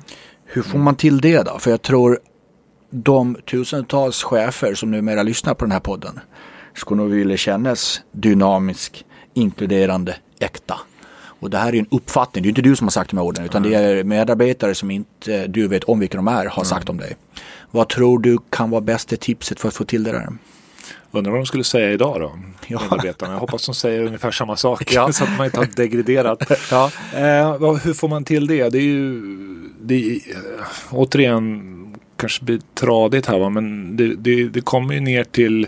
Hur 0.45 0.61
får 0.61 0.79
man 0.79 0.95
till 0.95 1.21
det 1.21 1.43
då? 1.43 1.59
För 1.59 1.71
jag 1.71 1.81
tror 1.81 2.19
de 2.89 3.37
tusentals 3.45 4.23
chefer 4.23 4.75
som 4.75 4.91
numera 4.91 5.23
lyssnar 5.23 5.53
på 5.53 5.65
den 5.65 5.71
här 5.71 5.79
podden 5.79 6.19
skulle 6.77 7.01
nog 7.01 7.11
vilja 7.11 7.37
kännas 7.37 8.01
dynamisk, 8.11 9.05
inkluderande, 9.33 10.15
äkta. 10.39 10.79
Och 11.39 11.49
det 11.49 11.57
här 11.57 11.75
är 11.75 11.79
en 11.79 11.87
uppfattning, 11.91 12.43
det 12.43 12.47
är 12.47 12.49
inte 12.49 12.61
du 12.61 12.75
som 12.75 12.87
har 12.87 12.91
sagt 12.91 13.09
de 13.09 13.17
här 13.17 13.25
orden 13.25 13.45
utan 13.45 13.65
mm. 13.65 13.71
det 13.71 13.77
är 13.77 14.03
medarbetare 14.03 14.75
som 14.75 14.91
inte 14.91 15.47
du 15.47 15.67
vet 15.67 15.83
om 15.83 15.99
vilka 15.99 16.17
de 16.17 16.27
är 16.27 16.45
har 16.45 16.61
mm. 16.61 16.65
sagt 16.65 16.89
om 16.89 16.97
dig. 16.97 17.15
Vad 17.71 17.89
tror 17.89 18.19
du 18.19 18.37
kan 18.49 18.69
vara 18.69 18.81
bästa 18.81 19.15
tipset 19.15 19.59
för 19.59 19.67
att 19.67 19.73
få 19.73 19.83
till 19.83 20.03
det 20.03 20.11
där? 20.11 20.27
Undrar 21.11 21.31
vad 21.31 21.41
de 21.41 21.45
skulle 21.45 21.63
säga 21.63 21.91
idag 21.91 22.19
då, 22.19 22.39
ja. 22.67 22.81
medarbetarna. 22.81 23.33
Jag 23.33 23.39
hoppas 23.39 23.65
de 23.65 23.75
säger 23.75 24.03
ungefär 24.03 24.31
samma 24.31 24.55
sak 24.55 24.93
ja. 24.93 25.11
så 25.13 25.23
att 25.23 25.37
man 25.37 25.45
inte 25.45 25.57
har 25.57 25.67
degraderat. 25.75 26.51
ja. 26.71 26.91
eh, 27.13 27.73
hur 27.83 27.93
får 27.93 28.07
man 28.07 28.23
till 28.23 28.47
det? 28.47 28.69
Det 28.69 28.77
är 28.77 28.81
ju, 28.81 29.21
det 29.81 29.95
är, 29.95 30.19
återigen, 30.91 31.73
kanske 32.17 32.45
blir 32.45 32.61
tradigt 32.73 33.25
här 33.25 33.39
va? 33.39 33.49
men 33.49 33.97
det, 33.97 34.15
det, 34.15 34.49
det 34.49 34.61
kommer 34.61 34.93
ju 34.93 34.99
ner 34.99 35.23
till 35.23 35.67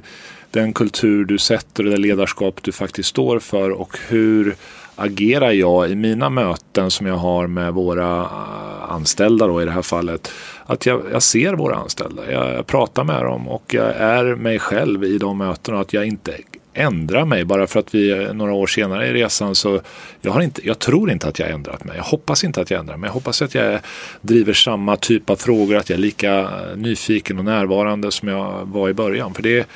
den 0.51 0.73
kultur 0.73 1.25
du 1.25 1.37
sätter 1.37 1.85
och 1.85 1.91
det 1.91 1.97
ledarskap 1.97 2.63
du 2.63 2.71
faktiskt 2.71 3.09
står 3.09 3.39
för 3.39 3.69
och 3.69 3.97
hur 4.07 4.55
agerar 4.99 5.51
jag 5.51 5.89
i 5.89 5.95
mina 5.95 6.29
möten 6.29 6.91
som 6.91 7.07
jag 7.07 7.17
har 7.17 7.47
med 7.47 7.73
våra 7.73 8.19
eh, 8.19 8.91
anställda 8.91 9.47
då 9.47 9.61
i 9.61 9.65
det 9.65 9.71
här 9.71 9.81
fallet. 9.81 10.31
Att 10.65 10.85
jag, 10.85 11.01
jag 11.11 11.23
ser 11.23 11.53
våra 11.53 11.75
anställda, 11.75 12.31
jag, 12.31 12.53
jag, 12.53 12.67
pratar 12.67 13.03
med 13.03 13.23
dem 13.23 13.47
och 13.47 13.73
jag 13.73 13.95
är 13.95 14.35
mig 14.35 14.59
själv 14.59 15.03
i 15.03 15.17
de 15.17 15.37
mötena. 15.37 15.79
Att 15.79 15.93
jag 15.93 16.05
inte 16.05 16.33
ändrar 16.73 17.25
mig 17.25 17.45
bara 17.45 17.67
för 17.67 17.79
att 17.79 17.95
vi 17.95 18.11
eh, 18.11 18.33
några 18.33 18.53
år 18.53 18.67
senare 18.67 19.07
i 19.07 19.13
resan 19.13 19.55
så 19.55 19.81
jag, 20.21 20.31
har 20.31 20.41
inte, 20.41 20.67
jag 20.67 20.79
tror 20.79 21.11
inte 21.11 21.27
att 21.27 21.39
jag 21.39 21.49
ändrat 21.49 21.83
mig. 21.83 21.97
Jag 21.97 22.03
hoppas 22.03 22.43
inte 22.43 22.61
att 22.61 22.71
jag 22.71 22.79
ändrar 22.79 22.97
mig. 22.97 23.07
Jag 23.07 23.13
hoppas 23.13 23.41
att 23.41 23.55
jag 23.55 23.79
driver 24.21 24.53
samma 24.53 24.95
typ 24.95 25.29
av 25.29 25.35
frågor, 25.35 25.75
att 25.75 25.89
jag 25.89 25.97
är 25.97 26.01
lika 26.01 26.39
eh, 26.39 26.47
nyfiken 26.75 27.39
och 27.39 27.45
närvarande 27.45 28.11
som 28.11 28.27
jag 28.27 28.65
var 28.65 28.89
i 28.89 28.93
början. 28.93 29.33
För 29.33 29.43
det 29.43 29.67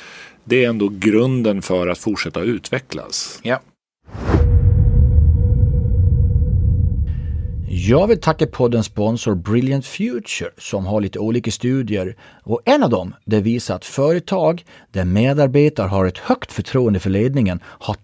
det 0.44 0.64
är 0.64 0.68
ändå 0.68 0.88
grunden 0.88 1.62
för 1.62 1.88
att 1.88 1.98
fortsätta 1.98 2.40
utvecklas. 2.40 3.40
Ja. 3.42 3.60
Jag 7.68 8.06
vill 8.06 8.20
tacka 8.20 8.46
poddens 8.46 8.86
sponsor 8.86 9.34
Brilliant 9.34 9.86
Future 9.86 10.50
som 10.58 10.86
har 10.86 11.00
lite 11.00 11.18
olika 11.18 11.50
studier 11.50 12.16
och 12.42 12.60
en 12.64 12.82
av 12.82 12.90
dem 12.90 13.14
det 13.24 13.40
visar 13.40 13.76
att 13.76 13.84
företag 13.84 14.64
där 14.92 15.04
medarbetare 15.04 15.88
har 15.88 16.06
ett 16.06 16.18
högt 16.18 16.52
förtroende 16.52 17.00
för 17.00 17.10
ledningen 17.10 17.60
har 17.64 17.96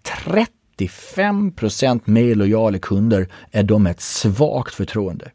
35% 0.79 2.01
mer 2.05 2.35
lojala 2.35 2.79
kunder 2.79 3.29
än 3.51 3.67
de 3.67 3.83
med 3.83 3.91
ett 3.91 4.01
svagt 4.01 4.75
förtroende. 4.75 5.31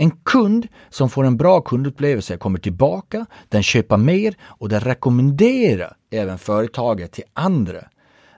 En 0.00 0.10
kund 0.10 0.68
som 0.90 1.10
får 1.10 1.24
en 1.24 1.36
bra 1.36 1.60
kundupplevelse 1.60 2.36
kommer 2.36 2.58
tillbaka, 2.58 3.26
den 3.48 3.62
köper 3.62 3.96
mer 3.96 4.34
och 4.42 4.68
den 4.68 4.80
rekommenderar 4.80 5.96
även 6.10 6.38
företaget 6.38 7.12
till 7.12 7.24
andra. 7.32 7.84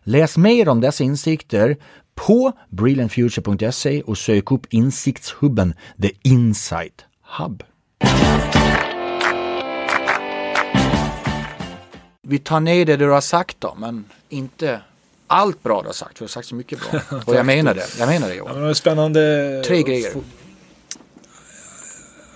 Läs 0.02 0.36
mer 0.36 0.68
om 0.68 0.80
dessa 0.80 1.04
insikter 1.04 1.76
på 2.14 2.52
brilliantfuture.se 2.68 4.02
och 4.02 4.18
sök 4.18 4.52
upp 4.52 4.66
insiktshubben 4.70 5.74
The 6.02 6.10
Insight 6.22 7.04
Hub. 7.38 7.62
Vi 12.22 12.38
tar 12.38 12.60
ner 12.60 12.84
det 12.84 12.96
du 12.96 13.10
har 13.10 13.20
sagt 13.20 13.56
då, 13.60 13.74
men 13.78 14.04
inte 14.28 14.80
allt 15.26 15.62
bra 15.62 15.82
du 15.82 15.88
har 15.88 15.92
sagt. 15.92 16.18
För 16.18 16.24
du 16.24 16.24
har 16.24 16.28
sagt 16.28 16.48
så 16.48 16.54
mycket 16.54 16.78
bra. 16.90 17.00
Och 17.26 17.34
jag 17.34 17.46
menar 17.46 17.74
det. 17.74 17.86
Jag 17.98 18.08
menar 18.08 18.28
det 18.28 18.34
Johan. 18.34 18.52
Ja, 18.52 18.54
men 18.54 18.64
det 18.64 18.70
är 18.70 18.74
spännande. 18.74 19.62
Tre 19.66 19.82
grejer. 19.82 20.12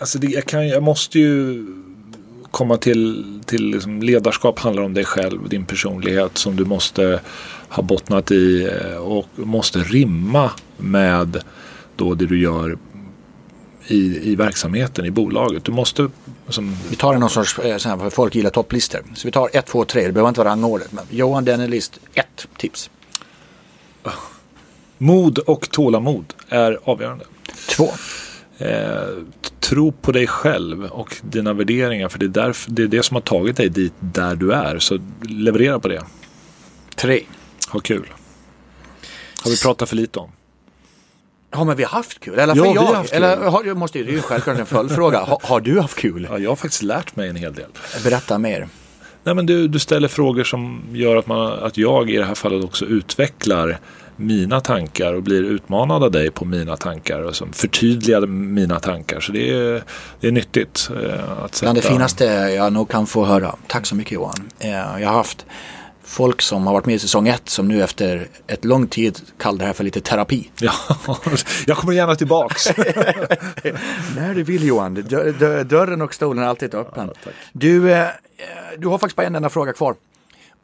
Alltså 0.05 0.19
det, 0.19 0.27
jag, 0.27 0.45
kan, 0.45 0.69
jag 0.69 0.83
måste 0.83 1.19
ju 1.19 1.67
komma 2.51 2.77
till, 2.77 3.25
till 3.47 3.67
liksom 3.67 4.03
ledarskap 4.03 4.59
handlar 4.59 4.83
om 4.83 4.95
dig 4.95 5.05
själv, 5.05 5.49
din 5.49 5.67
personlighet 5.67 6.39
som 6.39 6.57
du 6.57 6.65
måste 6.65 7.21
ha 7.69 7.83
bottnat 7.83 8.31
i 8.31 8.71
eh, 8.73 8.97
och 8.97 9.27
måste 9.35 9.79
rimma 9.79 10.51
med 10.77 11.43
då 11.97 12.15
det 12.15 12.27
du 12.27 12.41
gör 12.41 12.79
i, 13.87 14.31
i 14.33 14.37
verksamheten, 14.37 15.05
i 15.05 15.11
bolaget. 15.11 15.65
Du 15.65 15.73
måste 15.73 16.09
som... 16.49 16.77
Vi 16.91 16.97
tar 16.97 17.15
någon 17.15 17.31
sorts, 17.31 17.59
eh, 17.59 17.65
här, 17.65 17.99
för 17.99 18.11
folk 18.11 18.35
gillar 18.35 18.51
topplistor. 18.51 19.01
Så 19.15 19.29
vi 19.29 19.33
tar 19.33 19.51
ett, 19.53 19.67
två, 19.67 19.85
tre. 19.85 20.07
Det 20.07 20.13
behöver 20.13 20.29
inte 20.29 20.41
vara 20.41 20.51
rangordnet. 20.51 20.93
Men 20.93 21.05
Johan 21.11 21.45
Dennelist, 21.45 22.01
ett 22.15 22.49
tips. 22.57 22.91
Mod 24.99 25.39
och 25.39 25.71
tålamod 25.71 26.35
är 26.49 26.79
avgörande. 26.85 27.25
Två. 27.77 27.89
Eh, 28.59 29.09
tro 29.61 29.93
på 29.93 30.13
dig 30.13 30.27
själv 30.27 30.85
och 30.85 31.17
dina 31.23 31.53
värderingar. 31.53 32.09
För 32.09 32.19
det 32.19 32.27
är, 32.27 32.29
därför, 32.29 32.71
det 32.71 32.83
är 32.83 32.87
det 32.87 33.03
som 33.03 33.15
har 33.15 33.21
tagit 33.23 33.57
dig 33.57 33.69
dit 33.69 33.93
där 34.01 34.35
du 34.37 34.53
är. 34.53 34.79
Så 34.79 34.99
leverera 35.23 35.81
på 35.81 35.89
det. 35.89 36.03
Tre. 36.95 37.21
Ha 37.71 37.81
kul. 37.81 38.07
Har 39.43 39.51
vi 39.51 39.57
pratat 39.63 39.89
för 39.89 39.97
lite 39.97 40.19
om. 40.19 40.31
Ja 41.51 41.65
men 41.65 41.77
vi 41.77 41.83
har 41.83 41.91
haft 41.91 42.21
kul. 42.21 42.39
Eller 42.39 42.57
Ja, 42.57 42.65
för 42.65 42.69
har 42.69 42.75
jag, 42.75 42.83
haft 42.95 43.11
kul. 43.13 43.23
eller 43.23 43.37
har, 43.37 43.65
jag 43.65 43.77
måste, 43.77 43.99
det 44.03 44.11
är 44.11 44.13
ju 44.13 44.23
självklart 44.23 44.59
en 44.59 44.67
följdfråga. 44.67 45.19
Har, 45.21 45.39
har 45.43 45.61
du 45.61 45.81
haft 45.81 45.99
kul? 45.99 46.27
Ja, 46.31 46.39
jag 46.39 46.51
har 46.51 46.57
faktiskt 46.57 46.83
lärt 46.83 47.17
mig 47.17 47.29
en 47.29 47.37
hel 47.37 47.55
del. 47.55 47.71
Berätta 48.05 48.39
mer. 48.39 48.69
Nej, 49.25 49.35
men 49.35 49.47
du, 49.47 49.69
du 49.69 49.79
ställer 49.79 50.09
frågor 50.09 50.45
som 50.45 50.83
gör 50.93 51.17
att, 51.17 51.27
man, 51.27 51.53
att 51.53 51.79
jag 51.79 52.11
i 52.11 52.17
det 52.17 52.25
här 52.25 52.35
fallet 52.35 52.65
också 52.65 52.85
utvecklar 52.85 53.79
mina 54.17 54.61
tankar 54.61 55.13
och 55.15 55.23
blir 55.23 55.43
utmanad 55.43 56.05
av 56.05 56.11
dig 56.11 56.31
på 56.31 56.45
mina 56.45 56.77
tankar 56.77 57.23
och 57.23 57.37
som 57.37 57.53
förtydligar 57.53 58.27
mina 58.27 58.81
tankar. 58.81 59.21
Så 59.21 59.33
det 59.33 59.51
är, 59.51 59.83
det 60.21 60.27
är 60.29 60.33
nyttigt 60.33 60.91
eh, 61.03 61.45
att 61.45 61.55
sätta... 61.55 61.73
Bland 61.73 61.79
det 61.79 61.89
finaste 61.89 62.25
jag 62.57 62.73
nog 62.73 62.89
kan 62.91 63.07
få 63.07 63.25
höra. 63.25 63.55
Tack 63.67 63.87
så 63.87 63.95
mycket 63.97 64.13
Johan. 64.13 64.35
Eh, 64.59 64.71
Jag 64.71 65.09
har 65.09 65.15
haft 65.17 65.47
folk 66.05 66.43
som 66.43 66.67
har 66.67 66.73
varit 66.75 66.87
med 66.87 66.95
i 66.95 66.99
säsong 66.99 67.29
ett 67.29 67.49
som 67.49 67.69
nu 67.69 67.83
efter 67.83 68.27
ett 68.47 68.65
lång 68.65 68.87
tid 68.87 69.21
kallar 69.39 69.59
det 69.59 69.65
här 69.65 69.73
för 69.73 69.85
lite 69.85 70.01
terapi. 70.01 70.51
Ja, 70.61 70.73
jag 71.67 71.77
kommer 71.77 71.93
gärna 71.93 72.15
tillbaks. 72.17 72.77
När 74.17 74.35
du 74.35 74.43
vill 74.43 74.65
Johan. 74.67 74.95
Dö- 74.95 75.33
dö- 75.33 75.65
Dörren 75.65 76.03
och 76.03 76.15
stolen 76.15 76.45
är 76.45 76.49
alltid 76.49 76.75
öppen. 76.75 77.11
du, 77.53 77.93
eh, 77.93 78.07
du 78.79 78.89
har 78.89 78.99
faktiskt 78.99 79.17
bara 79.17 79.27
en 79.27 79.35
enda 79.35 79.49
fråga 79.49 79.73
kvar. 79.73 79.95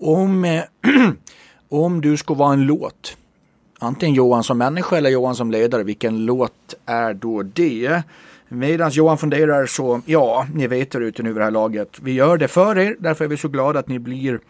Om, 0.01 0.45
eh, 0.45 0.63
om 1.69 2.01
du 2.01 2.17
ska 2.17 2.35
vara 2.35 2.53
en 2.53 2.63
låt, 2.67 3.17
antingen 3.79 4.15
Johan 4.15 4.45
som 4.45 4.59
människa 4.59 4.97
eller 4.97 5.11
Johan 5.11 5.37
som 5.37 5.51
ledare, 5.51 5.83
vilken 5.83 6.25
låt 6.27 6.75
är 6.87 7.15
då 7.15 7.43
det? 7.43 8.03
Medan 8.49 8.91
Johan 8.91 9.19
funderar 9.19 9.67
så, 9.67 10.01
ja, 10.07 10.47
ni 10.55 10.67
vet 10.67 10.91
där 10.91 11.01
ute 11.01 11.23
nu 11.23 11.29
vid 11.29 11.41
det 11.41 11.45
här 11.45 11.51
laget. 11.51 11.89
Vi 12.03 12.13
gör 12.13 12.37
det 12.37 12.49
för 12.49 12.79
er, 12.79 12.97
därför 12.99 13.25
är 13.25 13.29
vi 13.29 13.37
så 13.37 13.49
glada 13.49 13.79
att 13.79 13.89
ni 13.89 13.99
blir 13.99 14.41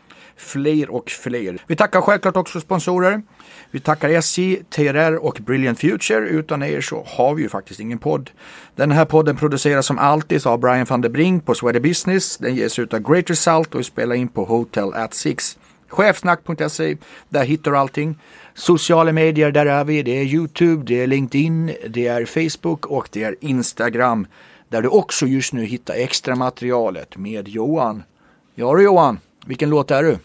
fler 0.40 0.90
och 0.90 1.11
fler. 1.11 1.59
Vi 1.66 1.76
tackar 1.76 2.00
självklart 2.00 2.37
också 2.37 2.61
sponsorer. 2.61 3.22
Vi 3.70 3.81
tackar 3.81 4.09
SJ, 4.09 4.57
TRR 4.57 5.16
och 5.16 5.38
Brilliant 5.40 5.81
Future. 5.81 6.29
Utan 6.29 6.62
er 6.62 6.81
så 6.81 7.05
har 7.07 7.35
vi 7.35 7.42
ju 7.42 7.48
faktiskt 7.48 7.81
ingen 7.81 7.98
podd. 7.98 8.31
Den 8.76 8.90
här 8.90 9.05
podden 9.05 9.37
produceras 9.37 9.87
som 9.87 9.98
alltid 9.98 10.46
av 10.46 10.59
Brian 10.61 10.87
van 10.88 11.00
der 11.00 11.09
Brink 11.09 11.46
på 11.46 11.55
Sweater 11.55 11.81
Business. 11.81 12.37
Den 12.37 12.55
ges 12.55 12.79
ut 12.79 12.94
av 12.94 13.00
Great 13.00 13.31
Result 13.31 13.74
och 13.74 13.87
spelar 13.87 14.14
in 14.14 14.29
på 14.29 14.44
Hotel 14.44 14.94
at 14.94 15.14
Six. 15.14 15.59
Chefsnack.se, 15.88 16.96
där 17.29 17.44
hittar 17.44 17.70
du 17.70 17.79
allting. 17.79 18.18
Sociala 18.55 19.12
medier, 19.12 19.50
där 19.50 19.66
är 19.66 19.85
vi. 19.85 20.03
Det 20.03 20.18
är 20.18 20.24
YouTube, 20.24 20.85
det 20.87 21.03
är 21.03 21.07
LinkedIn, 21.07 21.72
det 21.88 22.07
är 22.07 22.24
Facebook 22.24 22.87
och 22.87 23.09
det 23.12 23.22
är 23.22 23.37
Instagram. 23.40 24.26
Där 24.68 24.83
du 24.83 24.88
också 24.88 25.26
just 25.26 25.53
nu 25.53 25.64
hittar 25.64 25.94
extra 25.94 26.37
materialet 26.37 27.16
med 27.16 27.48
Johan. 27.48 28.03
Ja 28.55 28.74
du 28.74 28.83
Johan, 28.83 29.18
vilken 29.46 29.70
låt 29.70 29.90
är 29.90 30.03
du? 30.03 30.18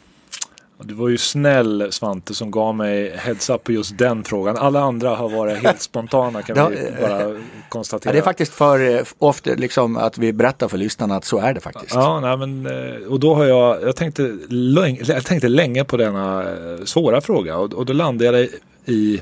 Du 0.79 0.93
var 0.93 1.09
ju 1.09 1.17
snäll 1.17 1.87
Svante 1.91 2.33
som 2.33 2.51
gav 2.51 2.75
mig 2.75 3.17
heads 3.17 3.49
up 3.49 3.63
på 3.63 3.71
just 3.71 3.97
den 3.97 4.23
frågan. 4.23 4.57
Alla 4.57 4.79
andra 4.79 5.15
har 5.15 5.29
varit 5.29 5.57
helt 5.57 5.81
spontana 5.81 6.41
kan 6.41 6.57
Ja, 6.57 6.67
vi 6.67 6.87
eh, 6.87 7.01
bara 7.01 7.41
konstatera. 7.69 8.09
Ja, 8.09 8.13
det 8.13 8.19
är 8.19 8.23
faktiskt 8.23 8.53
för 8.53 8.95
eh, 8.95 9.01
ofta 9.17 9.49
liksom 9.55 9.97
att 9.97 10.17
vi 10.17 10.33
berättar 10.33 10.67
för 10.67 10.77
lyssnarna 10.77 11.15
att 11.15 11.25
så 11.25 11.37
är 11.37 11.53
det 11.53 11.59
faktiskt. 11.59 11.95
Ja, 11.95 12.19
nej, 12.19 12.37
men, 12.37 12.65
eh, 12.65 13.07
och 13.07 13.19
då 13.19 13.35
har 13.35 13.45
jag, 13.45 13.81
jag 13.81 13.95
tänkte, 13.95 14.37
länge, 14.49 15.01
jag 15.05 15.25
tänkte 15.25 15.47
länge 15.47 15.83
på 15.83 15.97
denna 15.97 16.43
eh, 16.43 16.83
svåra 16.85 17.21
fråga 17.21 17.57
och, 17.57 17.73
och 17.73 17.85
då 17.85 17.93
landade 17.93 18.39
jag 18.39 18.49
i 18.85 19.21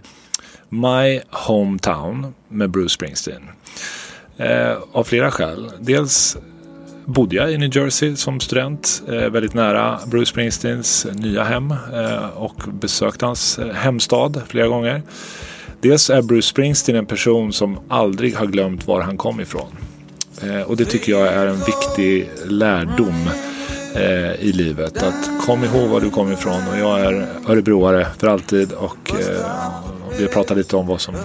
My 0.69 1.21
Hometown 1.29 2.33
med 2.47 2.69
Bruce 2.69 2.93
Springsteen. 2.93 3.49
Eh, 4.37 4.77
av 4.91 5.03
flera 5.03 5.31
skäl. 5.31 5.71
Dels 5.79 6.37
bodde 7.05 7.35
jag 7.35 7.51
i 7.51 7.57
New 7.57 7.77
Jersey 7.77 8.15
som 8.15 8.39
student, 8.39 9.03
eh, 9.07 9.29
väldigt 9.29 9.53
nära 9.53 9.99
Bruce 10.07 10.25
Springsteens 10.25 11.05
eh, 11.05 11.15
nya 11.15 11.43
hem 11.43 11.71
eh, 11.71 12.25
och 12.35 12.55
besökte 12.73 13.25
hans 13.25 13.59
eh, 13.59 13.73
hemstad 13.73 14.41
flera 14.47 14.67
gånger. 14.67 15.01
Dels 15.81 16.09
är 16.09 16.21
Bruce 16.21 16.47
Springsteen 16.47 16.97
en 16.97 17.05
person 17.05 17.53
som 17.53 17.79
aldrig 17.89 18.35
har 18.35 18.45
glömt 18.45 18.87
var 18.87 19.01
han 19.01 19.17
kom 19.17 19.41
ifrån. 19.41 19.67
Eh, 20.41 20.61
och 20.61 20.77
det 20.77 20.85
tycker 20.85 21.11
jag 21.11 21.27
är 21.27 21.47
en 21.47 21.59
viktig 21.59 22.29
lärdom 22.45 23.29
eh, 23.95 24.33
i 24.33 24.51
livet. 24.53 25.03
Att 25.03 25.45
kom 25.45 25.63
ihåg 25.63 25.89
var 25.89 26.01
du 26.01 26.09
kom 26.09 26.31
ifrån 26.31 26.67
och 26.71 26.79
jag 26.79 26.99
är 26.99 27.27
örebroare 27.47 28.07
för 28.17 28.27
alltid 28.27 28.71
och 28.71 29.11
eh, 29.11 29.45
vi 30.19 30.27
pratar 30.27 30.55
lite 30.55 30.75
om 30.75 30.87
vad 30.87 31.01
som, 31.01 31.15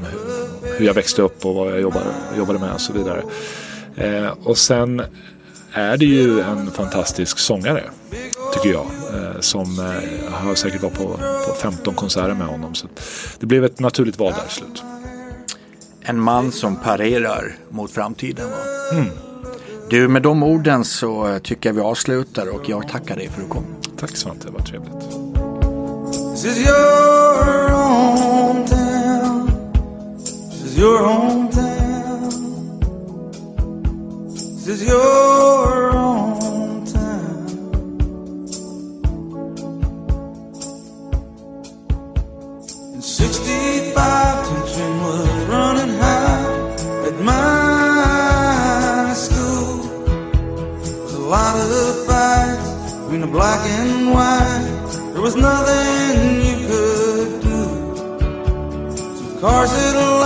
hur 0.79 0.87
jag 0.87 0.95
växte 0.95 1.23
upp 1.23 1.47
och 1.47 1.55
vad 1.55 1.73
jag 1.73 1.81
jobbade, 1.81 2.07
jobbade 2.39 2.59
med 2.59 2.73
och 2.73 2.81
så 2.81 2.93
vidare. 2.93 3.23
Eh, 3.97 4.33
och 4.45 4.59
sen 4.59 5.03
är 5.73 5.97
det 5.97 6.05
ju 6.05 6.41
en 6.41 6.71
fantastisk 6.71 7.39
sångare, 7.39 7.85
tycker 8.55 8.71
jag. 8.71 8.87
Eh, 9.15 9.41
som 9.41 9.79
eh, 9.79 10.33
har 10.33 10.55
säkert 10.55 10.83
varit 10.83 10.95
på, 10.95 11.07
på 11.47 11.55
15 11.63 11.95
konserter 11.95 12.35
med 12.35 12.47
honom. 12.47 12.75
Så 12.75 12.89
det 13.41 13.47
blev 13.47 13.65
ett 13.65 13.81
naturligt 13.81 14.19
val 14.19 14.33
där 14.33 14.47
i 14.49 14.53
slut. 14.53 14.83
En 16.01 16.21
man 16.21 16.53
som 16.53 16.77
parerar 16.77 17.57
mot 17.69 17.91
framtiden. 17.91 18.51
Va? 18.51 18.57
Du, 19.91 20.09
med 20.09 20.23
de 20.23 20.43
orden 20.43 20.85
så 20.85 21.29
eh, 21.29 21.39
tycker 21.39 21.69
jag 21.69 21.75
vi 21.75 21.81
avslutar 21.81 22.55
och 22.55 22.69
jag 22.69 22.89
tackar 22.89 23.17
dig 23.17 23.29
för 23.29 23.43
att 23.43 23.49
du 23.49 23.53
kom. 23.53 23.65
Tack 24.01 24.17
Svante, 24.17 24.47
det 24.47 24.53
var 24.53 24.61
trevligt. 24.61 25.39
Is 34.69 34.85
your 34.85 35.59
your 35.79 35.93
hometown. 35.93 37.49
In 42.95 43.01
65, 43.01 44.49
tension 44.49 45.01
was 45.01 45.27
running 45.53 45.95
high 45.99 47.07
at 47.09 47.17
my 47.31 49.13
school. 49.15 49.79
There 50.85 51.03
was 51.03 51.15
a 51.15 51.21
lot 51.37 51.55
of 51.57 52.07
fights 52.07 52.93
between 53.01 53.23
the 53.23 53.27
black 53.27 53.61
and 53.79 54.11
white. 54.13 55.13
There 55.15 55.23
was 55.23 55.37
nothing 55.37 56.43
you 56.49 56.57
could 56.69 57.41
do. 57.41 57.61
Some 59.17 59.41
cars 59.41 59.71
that 59.71 60.18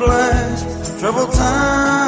blessed, 0.00 0.98
troubled 0.98 1.32
times. 1.34 1.99